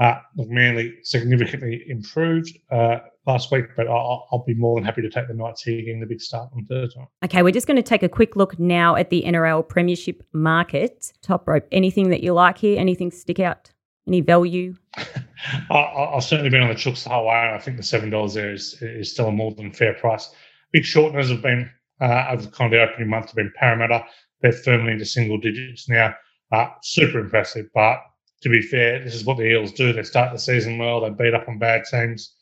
Uh, 0.00 0.20
Manly 0.36 0.94
significantly 1.02 1.82
improved 1.88 2.56
uh, 2.70 2.98
last 3.26 3.50
week, 3.50 3.66
but 3.76 3.88
I'll, 3.88 4.28
I'll, 4.30 4.44
be 4.46 4.54
more 4.54 4.76
than 4.76 4.84
happy 4.84 5.02
to 5.02 5.10
take 5.10 5.26
the 5.26 5.34
Knights 5.34 5.62
here 5.62 5.80
getting 5.80 5.98
the 5.98 6.06
big 6.06 6.20
start 6.20 6.50
on 6.54 6.64
Thursday. 6.66 7.04
Okay, 7.24 7.42
we're 7.42 7.50
just 7.50 7.66
going 7.66 7.76
to 7.76 7.82
take 7.82 8.04
a 8.04 8.08
quick 8.08 8.36
look 8.36 8.58
now 8.60 8.94
at 8.94 9.10
the 9.10 9.24
NRL 9.26 9.68
Premiership 9.68 10.22
market. 10.32 11.12
Top 11.20 11.48
rope. 11.48 11.66
Anything 11.72 12.10
that 12.10 12.22
you 12.22 12.32
like 12.32 12.58
here? 12.58 12.78
Anything 12.78 13.10
stick 13.10 13.40
out? 13.40 13.72
Any 14.06 14.20
value? 14.20 14.76
I, 14.96 16.10
have 16.14 16.22
certainly 16.22 16.50
been 16.50 16.62
on 16.62 16.68
the 16.68 16.74
chooks 16.74 17.02
the 17.02 17.10
whole 17.10 17.26
way, 17.26 17.34
and 17.34 17.56
I 17.56 17.58
think 17.58 17.76
the 17.76 17.82
seven 17.82 18.08
dollars 18.08 18.34
there 18.34 18.52
is 18.52 18.80
is 18.80 19.10
still 19.10 19.28
a 19.28 19.32
more 19.32 19.52
than 19.52 19.72
fair 19.72 19.94
price. 19.94 20.30
Big 20.72 20.84
shorteners 20.84 21.28
have 21.28 21.42
been 21.42 21.68
uh, 22.00 22.26
over 22.30 22.48
kind 22.50 22.72
of 22.72 22.78
the 22.78 22.88
opening 22.88 23.10
month 23.10 23.26
have 23.26 23.34
been 23.34 23.52
Parramatta. 23.56 24.04
They're 24.42 24.52
firmly 24.52 24.92
into 24.92 25.04
single 25.04 25.38
digits 25.38 25.88
now. 25.88 26.14
Uh, 26.52 26.68
super 26.82 27.18
impressive, 27.18 27.66
but 27.74 27.98
to 28.42 28.48
be 28.48 28.62
fair, 28.62 29.02
this 29.02 29.14
is 29.14 29.24
what 29.24 29.36
the 29.36 29.50
Eels 29.50 29.72
do. 29.72 29.92
They 29.92 30.02
start 30.02 30.32
the 30.32 30.38
season 30.38 30.78
well, 30.78 31.00
they 31.00 31.10
beat 31.10 31.34
up 31.34 31.48
on 31.48 31.58
bad 31.58 31.84
teams. 31.90 32.34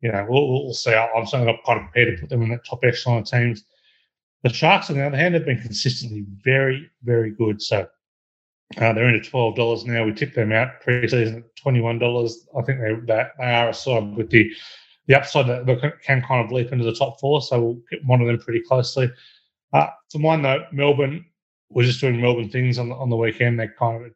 You 0.00 0.10
know, 0.12 0.26
we'll, 0.28 0.64
we'll 0.64 0.74
see. 0.74 0.94
I'm 0.94 1.26
certainly 1.26 1.52
not 1.52 1.62
quite 1.62 1.78
prepared 1.78 2.16
to 2.16 2.20
put 2.20 2.30
them 2.30 2.42
in 2.42 2.50
that 2.50 2.64
top 2.64 2.80
echelon 2.84 3.18
of 3.18 3.26
teams. 3.26 3.64
The 4.42 4.48
Sharks, 4.48 4.88
on 4.88 4.96
the 4.96 5.06
other 5.06 5.16
hand, 5.16 5.34
have 5.34 5.44
been 5.44 5.60
consistently 5.60 6.24
very, 6.42 6.90
very 7.02 7.30
good. 7.30 7.60
So 7.60 7.86
uh, 8.78 8.92
they're 8.92 9.08
into 9.08 9.28
twelve 9.28 9.56
dollars 9.56 9.84
now. 9.84 10.04
We 10.04 10.14
tipped 10.14 10.34
them 10.34 10.52
out 10.52 10.80
pre-season 10.80 11.38
at 11.38 11.56
twenty-one 11.56 11.98
dollars. 11.98 12.48
I 12.58 12.62
think 12.62 12.80
they 12.80 12.94
that 13.06 13.32
they 13.38 13.44
are 13.44 13.68
a 13.68 13.74
side 13.74 14.16
with 14.16 14.30
the 14.30 14.50
the 15.06 15.16
upside 15.16 15.46
that 15.48 15.66
they 15.66 15.76
can 16.02 16.22
kind 16.22 16.44
of 16.44 16.52
leap 16.52 16.72
into 16.72 16.84
the 16.84 16.94
top 16.94 17.20
four. 17.20 17.42
So 17.42 17.60
we'll 17.60 18.00
monitor 18.04 18.32
them 18.32 18.40
pretty 18.40 18.60
closely. 18.60 19.10
Uh, 19.74 19.88
for 20.10 20.18
mine 20.18 20.42
though, 20.42 20.64
Melbourne 20.72 21.26
we're 21.70 21.84
just 21.84 22.00
doing 22.00 22.20
Melbourne 22.20 22.50
things 22.50 22.78
on 22.78 22.88
the, 22.88 22.94
on 22.96 23.10
the 23.10 23.16
weekend. 23.16 23.58
They 23.58 23.68
kind 23.78 24.04
of 24.04 24.12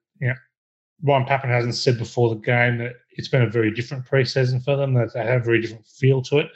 Ryan 1.05 1.27
Papenhuyzen 1.27 1.75
said 1.75 1.99
before 1.99 2.31
the 2.31 2.41
game 2.41 2.79
that 2.79 2.95
it's 3.11 3.29
been 3.29 3.43
a 3.43 3.49
very 3.49 3.71
different 3.71 4.07
preseason 4.07 4.65
for 4.65 4.77
them. 4.77 4.95
That 4.95 5.13
they 5.13 5.21
had 5.21 5.41
a 5.41 5.45
very 5.45 5.61
different 5.61 5.87
feel 5.87 6.23
to 6.23 6.39
it. 6.39 6.51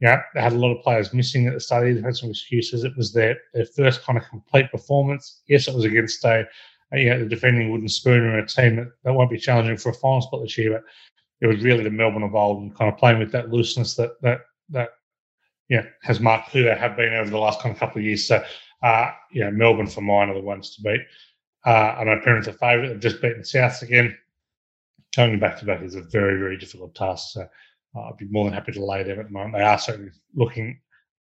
Yeah, 0.00 0.20
they 0.34 0.42
had 0.42 0.52
a 0.52 0.58
lot 0.58 0.76
of 0.76 0.82
players 0.82 1.14
missing 1.14 1.46
at 1.46 1.54
the 1.54 1.60
start. 1.60 1.84
They 1.84 2.00
had 2.00 2.16
some 2.16 2.30
excuses. 2.30 2.82
It 2.82 2.96
was 2.96 3.12
their 3.12 3.36
their 3.54 3.64
first 3.64 4.02
kind 4.02 4.18
of 4.18 4.28
complete 4.28 4.70
performance. 4.72 5.42
Yes, 5.46 5.68
it 5.68 5.74
was 5.74 5.84
against 5.84 6.24
a, 6.24 6.44
a 6.92 6.98
you 6.98 7.10
know, 7.10 7.20
the 7.20 7.26
defending 7.26 7.70
wooden 7.70 7.88
spoon 7.88 8.24
and 8.24 8.40
a 8.40 8.46
team 8.46 8.76
that, 8.76 8.88
that 9.04 9.12
won't 9.12 9.30
be 9.30 9.38
challenging 9.38 9.76
for 9.76 9.90
a 9.90 9.94
final 9.94 10.20
spot 10.20 10.42
this 10.42 10.58
year. 10.58 10.72
But 10.72 10.82
it 11.40 11.46
was 11.46 11.64
really 11.64 11.84
the 11.84 11.90
Melbourne 11.90 12.24
of 12.24 12.34
old 12.34 12.60
and 12.60 12.76
kind 12.76 12.92
of 12.92 12.98
playing 12.98 13.20
with 13.20 13.30
that 13.32 13.50
looseness 13.50 13.94
that 13.94 14.20
that 14.22 14.40
that 14.70 14.90
yeah 15.68 15.84
has 16.02 16.18
marked 16.18 16.50
who 16.50 16.64
they 16.64 16.74
have 16.74 16.96
been 16.96 17.14
over 17.14 17.30
the 17.30 17.38
last 17.38 17.60
kind 17.60 17.72
of 17.72 17.78
couple 17.78 18.00
of 18.00 18.04
years. 18.04 18.26
So 18.26 18.44
uh, 18.82 19.12
yeah, 19.32 19.50
Melbourne 19.50 19.86
for 19.86 20.00
mine 20.00 20.28
are 20.28 20.34
the 20.34 20.40
ones 20.40 20.74
to 20.74 20.82
beat. 20.82 21.02
Uh, 21.64 21.70
I 21.98 22.04
know 22.04 22.20
Penrith 22.22 22.48
are 22.48 22.52
favourite. 22.52 22.88
They've 22.88 23.00
just 23.00 23.22
beaten 23.22 23.42
Souths 23.42 23.82
again. 23.82 24.16
Going 25.16 25.38
back 25.38 25.58
to 25.58 25.64
back 25.64 25.82
is 25.82 25.94
a 25.94 26.02
very, 26.02 26.38
very 26.38 26.56
difficult 26.56 26.94
task. 26.94 27.32
So 27.32 27.46
uh, 27.94 28.00
I'd 28.00 28.16
be 28.16 28.26
more 28.30 28.44
than 28.44 28.54
happy 28.54 28.72
to 28.72 28.84
lay 28.84 29.02
them 29.02 29.20
at 29.20 29.26
the 29.26 29.32
moment. 29.32 29.54
They 29.54 29.62
are 29.62 29.78
certainly 29.78 30.10
looking 30.34 30.80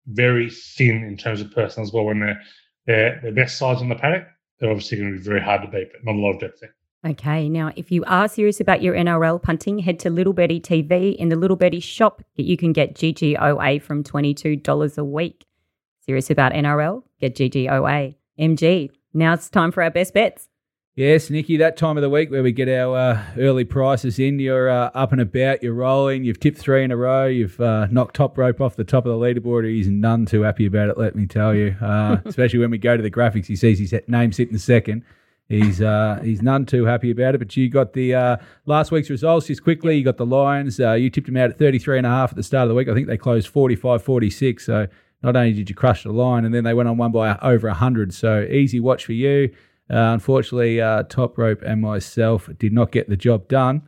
very 0.06 0.50
thin 0.50 1.04
in 1.04 1.16
terms 1.16 1.40
of 1.40 1.50
person 1.52 1.82
as 1.82 1.92
well. 1.92 2.04
When 2.04 2.20
they're, 2.20 2.40
they're 2.86 3.20
their 3.22 3.32
best 3.32 3.58
sides 3.58 3.80
on 3.80 3.88
the 3.88 3.94
paddock, 3.94 4.26
they're 4.58 4.70
obviously 4.70 4.98
going 4.98 5.12
to 5.12 5.18
be 5.18 5.24
very 5.24 5.40
hard 5.40 5.62
to 5.62 5.68
beat, 5.68 5.88
but 5.92 6.04
not 6.04 6.14
a 6.14 6.18
lot 6.18 6.34
of 6.34 6.40
depth 6.40 6.60
there. 6.60 6.74
Okay, 7.04 7.48
now 7.48 7.70
if 7.76 7.92
you 7.92 8.02
are 8.06 8.26
serious 8.26 8.60
about 8.60 8.82
your 8.82 8.94
NRL 8.94 9.40
punting, 9.40 9.78
head 9.78 10.00
to 10.00 10.10
Little 10.10 10.32
Birdie 10.32 10.60
TV. 10.60 11.14
In 11.14 11.28
the 11.28 11.36
Little 11.36 11.56
Birdie 11.56 11.78
shop, 11.78 12.22
that 12.36 12.44
you 12.44 12.56
can 12.56 12.72
get 12.72 12.94
GGOA 12.94 13.80
from 13.80 14.02
$22 14.02 14.98
a 14.98 15.04
week. 15.04 15.44
Serious 16.00 16.30
about 16.30 16.52
NRL? 16.52 17.02
Get 17.20 17.36
GGOA. 17.36 18.16
MG, 18.40 18.90
now 19.16 19.32
it's 19.32 19.48
time 19.48 19.72
for 19.72 19.82
our 19.82 19.90
best 19.90 20.14
bets. 20.14 20.48
Yes, 20.96 21.28
Nikki, 21.28 21.58
that 21.58 21.76
time 21.76 21.98
of 21.98 22.02
the 22.02 22.08
week 22.08 22.30
where 22.30 22.42
we 22.42 22.52
get 22.52 22.70
our 22.70 22.96
uh, 22.96 23.22
early 23.36 23.64
prices 23.64 24.18
in, 24.18 24.38
you're 24.38 24.70
uh, 24.70 24.90
up 24.94 25.12
and 25.12 25.20
about, 25.20 25.62
you're 25.62 25.74
rolling, 25.74 26.24
you've 26.24 26.40
tipped 26.40 26.56
three 26.56 26.82
in 26.82 26.90
a 26.90 26.96
row, 26.96 27.26
you've 27.26 27.60
uh, 27.60 27.86
knocked 27.90 28.16
top 28.16 28.38
rope 28.38 28.62
off 28.62 28.76
the 28.76 28.84
top 28.84 29.04
of 29.04 29.12
the 29.12 29.18
leaderboard. 29.18 29.68
He's 29.68 29.88
none 29.88 30.24
too 30.24 30.40
happy 30.40 30.64
about 30.64 30.88
it, 30.88 30.96
let 30.96 31.14
me 31.14 31.26
tell 31.26 31.54
you. 31.54 31.76
Uh, 31.82 32.16
especially 32.24 32.60
when 32.60 32.70
we 32.70 32.78
go 32.78 32.96
to 32.96 33.02
the 33.02 33.10
graphics, 33.10 33.44
he 33.44 33.56
sees 33.56 33.78
his 33.78 33.94
name 34.08 34.32
sitting 34.32 34.56
second. 34.56 35.04
He's 35.50 35.82
uh, 35.82 36.18
he's 36.24 36.40
none 36.40 36.64
too 36.64 36.86
happy 36.86 37.10
about 37.10 37.34
it. 37.34 37.38
But 37.38 37.54
you 37.58 37.68
got 37.68 37.92
the 37.92 38.14
uh, 38.14 38.36
last 38.64 38.90
week's 38.90 39.10
results 39.10 39.48
just 39.48 39.62
quickly. 39.62 39.98
You 39.98 40.02
got 40.02 40.16
the 40.16 40.26
Lions. 40.26 40.78
you 40.78 41.10
tipped 41.10 41.26
them 41.26 41.36
out 41.36 41.50
at 41.50 41.58
33 41.58 41.98
and 41.98 42.06
a 42.06 42.10
half 42.10 42.30
at 42.30 42.36
the 42.36 42.42
start 42.42 42.62
of 42.62 42.68
the 42.70 42.74
week. 42.74 42.88
I 42.88 42.94
think 42.94 43.06
they 43.06 43.18
closed 43.18 43.48
45 43.48 44.02
46. 44.02 44.64
So 44.64 44.88
not 45.26 45.36
only 45.36 45.52
did 45.52 45.68
you 45.68 45.74
crush 45.74 46.04
the 46.04 46.12
line, 46.12 46.44
and 46.44 46.54
then 46.54 46.62
they 46.62 46.72
went 46.72 46.88
on 46.88 46.96
one 46.96 47.10
by 47.10 47.36
over 47.42 47.66
100. 47.66 48.14
So 48.14 48.42
easy 48.42 48.78
watch 48.78 49.04
for 49.04 49.12
you. 49.12 49.52
Uh, 49.90 50.14
unfortunately, 50.14 50.80
uh, 50.80 51.02
Top 51.04 51.36
Rope 51.36 51.62
and 51.62 51.80
myself 51.80 52.48
did 52.58 52.72
not 52.72 52.92
get 52.92 53.08
the 53.08 53.16
job 53.16 53.48
done. 53.48 53.82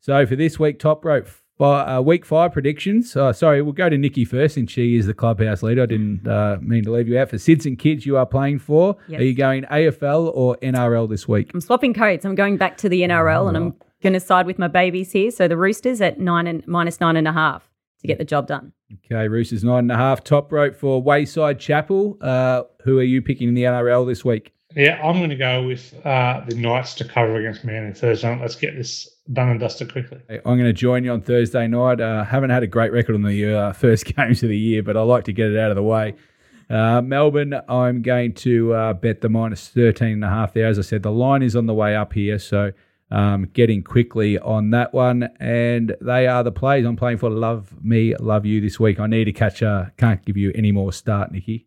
So 0.00 0.26
for 0.26 0.36
this 0.36 0.58
week, 0.58 0.78
Top 0.78 1.04
Rope 1.04 1.28
uh, 1.60 2.02
week 2.04 2.26
five 2.26 2.52
predictions. 2.52 3.16
Uh, 3.16 3.32
sorry, 3.32 3.62
we'll 3.62 3.72
go 3.72 3.88
to 3.88 3.96
Nikki 3.96 4.24
first, 4.24 4.56
and 4.56 4.70
she 4.70 4.96
is 4.96 5.06
the 5.06 5.14
clubhouse 5.14 5.62
leader. 5.62 5.84
I 5.84 5.86
didn't 5.86 6.28
uh, 6.28 6.58
mean 6.60 6.84
to 6.84 6.92
leave 6.92 7.08
you 7.08 7.18
out. 7.18 7.30
For 7.30 7.36
Sids 7.36 7.64
and 7.64 7.78
Kids, 7.78 8.04
you 8.04 8.18
are 8.18 8.26
playing 8.26 8.58
for. 8.58 8.96
Yes. 9.08 9.20
Are 9.20 9.24
you 9.24 9.34
going 9.34 9.62
AFL 9.64 10.30
or 10.34 10.56
NRL 10.56 11.08
this 11.08 11.26
week? 11.26 11.52
I'm 11.54 11.60
swapping 11.60 11.94
codes. 11.94 12.24
I'm 12.24 12.34
going 12.34 12.56
back 12.58 12.76
to 12.78 12.88
the 12.88 13.02
NRL, 13.02 13.44
oh, 13.44 13.48
and 13.48 13.56
I'm 13.56 13.74
going 14.02 14.14
to 14.14 14.20
side 14.20 14.46
with 14.46 14.58
my 14.58 14.68
babies 14.68 15.12
here. 15.12 15.30
So 15.30 15.48
the 15.48 15.56
Roosters 15.56 16.00
at 16.00 16.18
nine 16.18 16.46
and 16.46 16.66
minus 16.66 17.00
nine 17.00 17.16
and 17.16 17.28
a 17.28 17.32
half 17.32 17.71
to 18.02 18.08
get 18.08 18.18
the 18.18 18.24
job 18.24 18.46
done. 18.46 18.72
Okay, 19.06 19.28
Roosters 19.28 19.64
nine 19.64 19.80
and 19.80 19.92
a 19.92 19.96
half. 19.96 20.22
Top 20.22 20.52
rope 20.52 20.76
for 20.76 21.02
Wayside 21.02 21.58
Chapel. 21.58 22.18
Uh, 22.20 22.64
who 22.84 22.98
are 22.98 23.04
you 23.04 23.22
picking 23.22 23.48
in 23.48 23.54
the 23.54 23.64
NRL 23.64 24.06
this 24.06 24.24
week? 24.24 24.52
Yeah, 24.74 25.00
I'm 25.02 25.18
going 25.18 25.30
to 25.30 25.36
go 25.36 25.66
with 25.66 25.94
uh, 26.04 26.42
the 26.46 26.54
Knights 26.54 26.94
to 26.96 27.04
cover 27.04 27.36
against 27.36 27.64
Manly 27.64 27.92
Thursday. 27.92 28.38
Let's 28.40 28.56
get 28.56 28.74
this 28.74 29.08
done 29.32 29.50
and 29.50 29.60
dusted 29.60 29.92
quickly. 29.92 30.18
I'm 30.30 30.40
going 30.42 30.64
to 30.64 30.72
join 30.72 31.04
you 31.04 31.12
on 31.12 31.20
Thursday 31.20 31.66
night. 31.66 32.00
Uh, 32.00 32.24
haven't 32.24 32.50
had 32.50 32.62
a 32.62 32.66
great 32.66 32.92
record 32.92 33.14
on 33.14 33.22
the 33.22 33.54
uh, 33.54 33.72
first 33.74 34.06
games 34.06 34.42
of 34.42 34.48
the 34.48 34.58
year, 34.58 34.82
but 34.82 34.96
I 34.96 35.02
like 35.02 35.24
to 35.24 35.32
get 35.32 35.50
it 35.50 35.58
out 35.58 35.70
of 35.70 35.76
the 35.76 35.82
way. 35.82 36.14
Uh, 36.70 37.02
Melbourne, 37.02 37.60
I'm 37.68 38.00
going 38.00 38.32
to 38.34 38.72
uh, 38.72 38.92
bet 38.94 39.20
the 39.20 39.28
minus 39.28 39.68
13 39.68 40.12
and 40.12 40.24
a 40.24 40.28
half 40.28 40.54
there. 40.54 40.66
As 40.66 40.78
I 40.78 40.82
said, 40.82 41.02
the 41.02 41.12
line 41.12 41.42
is 41.42 41.54
on 41.54 41.66
the 41.66 41.74
way 41.74 41.94
up 41.94 42.14
here, 42.14 42.38
so 42.38 42.72
um, 43.12 43.48
getting 43.52 43.84
quickly 43.84 44.38
on 44.38 44.70
that 44.70 44.92
one. 44.92 45.28
And 45.38 45.94
they 46.00 46.26
are 46.26 46.42
the 46.42 46.50
plays 46.50 46.84
I'm 46.84 46.96
playing 46.96 47.18
for. 47.18 47.30
Love 47.30 47.72
me, 47.84 48.16
love 48.16 48.46
you 48.46 48.60
this 48.60 48.80
week. 48.80 48.98
I 48.98 49.06
need 49.06 49.24
to 49.24 49.32
catch. 49.32 49.62
Uh, 49.62 49.86
can't 49.96 50.24
give 50.24 50.36
you 50.36 50.50
any 50.54 50.72
more 50.72 50.92
start, 50.92 51.30
Nikki. 51.30 51.66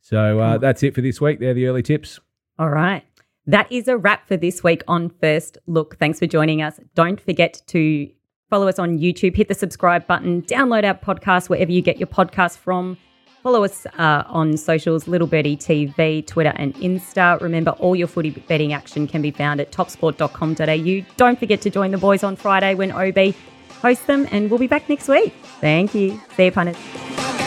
So 0.00 0.40
uh, 0.40 0.58
that's 0.58 0.82
it 0.82 0.94
for 0.94 1.00
this 1.00 1.20
week. 1.20 1.40
They're 1.40 1.54
the 1.54 1.66
early 1.66 1.82
tips. 1.82 2.20
All 2.58 2.70
right. 2.70 3.04
That 3.46 3.70
is 3.70 3.88
a 3.88 3.96
wrap 3.96 4.28
for 4.28 4.36
this 4.36 4.62
week 4.62 4.82
on 4.86 5.10
First 5.20 5.58
Look. 5.66 5.96
Thanks 5.96 6.18
for 6.18 6.26
joining 6.26 6.60
us. 6.62 6.78
Don't 6.94 7.20
forget 7.20 7.62
to 7.68 8.10
follow 8.50 8.68
us 8.68 8.78
on 8.78 8.98
YouTube, 8.98 9.36
hit 9.36 9.48
the 9.48 9.54
subscribe 9.54 10.06
button, 10.08 10.42
download 10.42 10.84
our 10.84 10.94
podcast 10.94 11.48
wherever 11.48 11.70
you 11.70 11.80
get 11.80 11.98
your 11.98 12.08
podcast 12.08 12.58
from. 12.58 12.98
Follow 13.42 13.64
us 13.64 13.86
uh, 13.98 14.24
on 14.26 14.56
socials, 14.58 15.08
Little 15.08 15.26
Birdie 15.26 15.56
TV, 15.56 16.26
Twitter, 16.26 16.52
and 16.56 16.74
Insta. 16.74 17.40
Remember, 17.40 17.70
all 17.72 17.96
your 17.96 18.06
footy 18.06 18.30
betting 18.30 18.74
action 18.74 19.06
can 19.06 19.22
be 19.22 19.30
found 19.30 19.60
at 19.60 19.72
topsport.com.au. 19.72 21.14
Don't 21.16 21.38
forget 21.38 21.62
to 21.62 21.70
join 21.70 21.90
the 21.90 21.98
boys 21.98 22.22
on 22.22 22.36
Friday 22.36 22.74
when 22.74 22.92
OB 22.92 23.34
hosts 23.80 24.04
them, 24.04 24.28
and 24.30 24.50
we'll 24.50 24.58
be 24.58 24.66
back 24.66 24.88
next 24.90 25.08
week. 25.08 25.32
Thank 25.60 25.94
you. 25.94 26.20
See 26.36 26.44
you, 26.46 26.52
punters. 26.52 27.39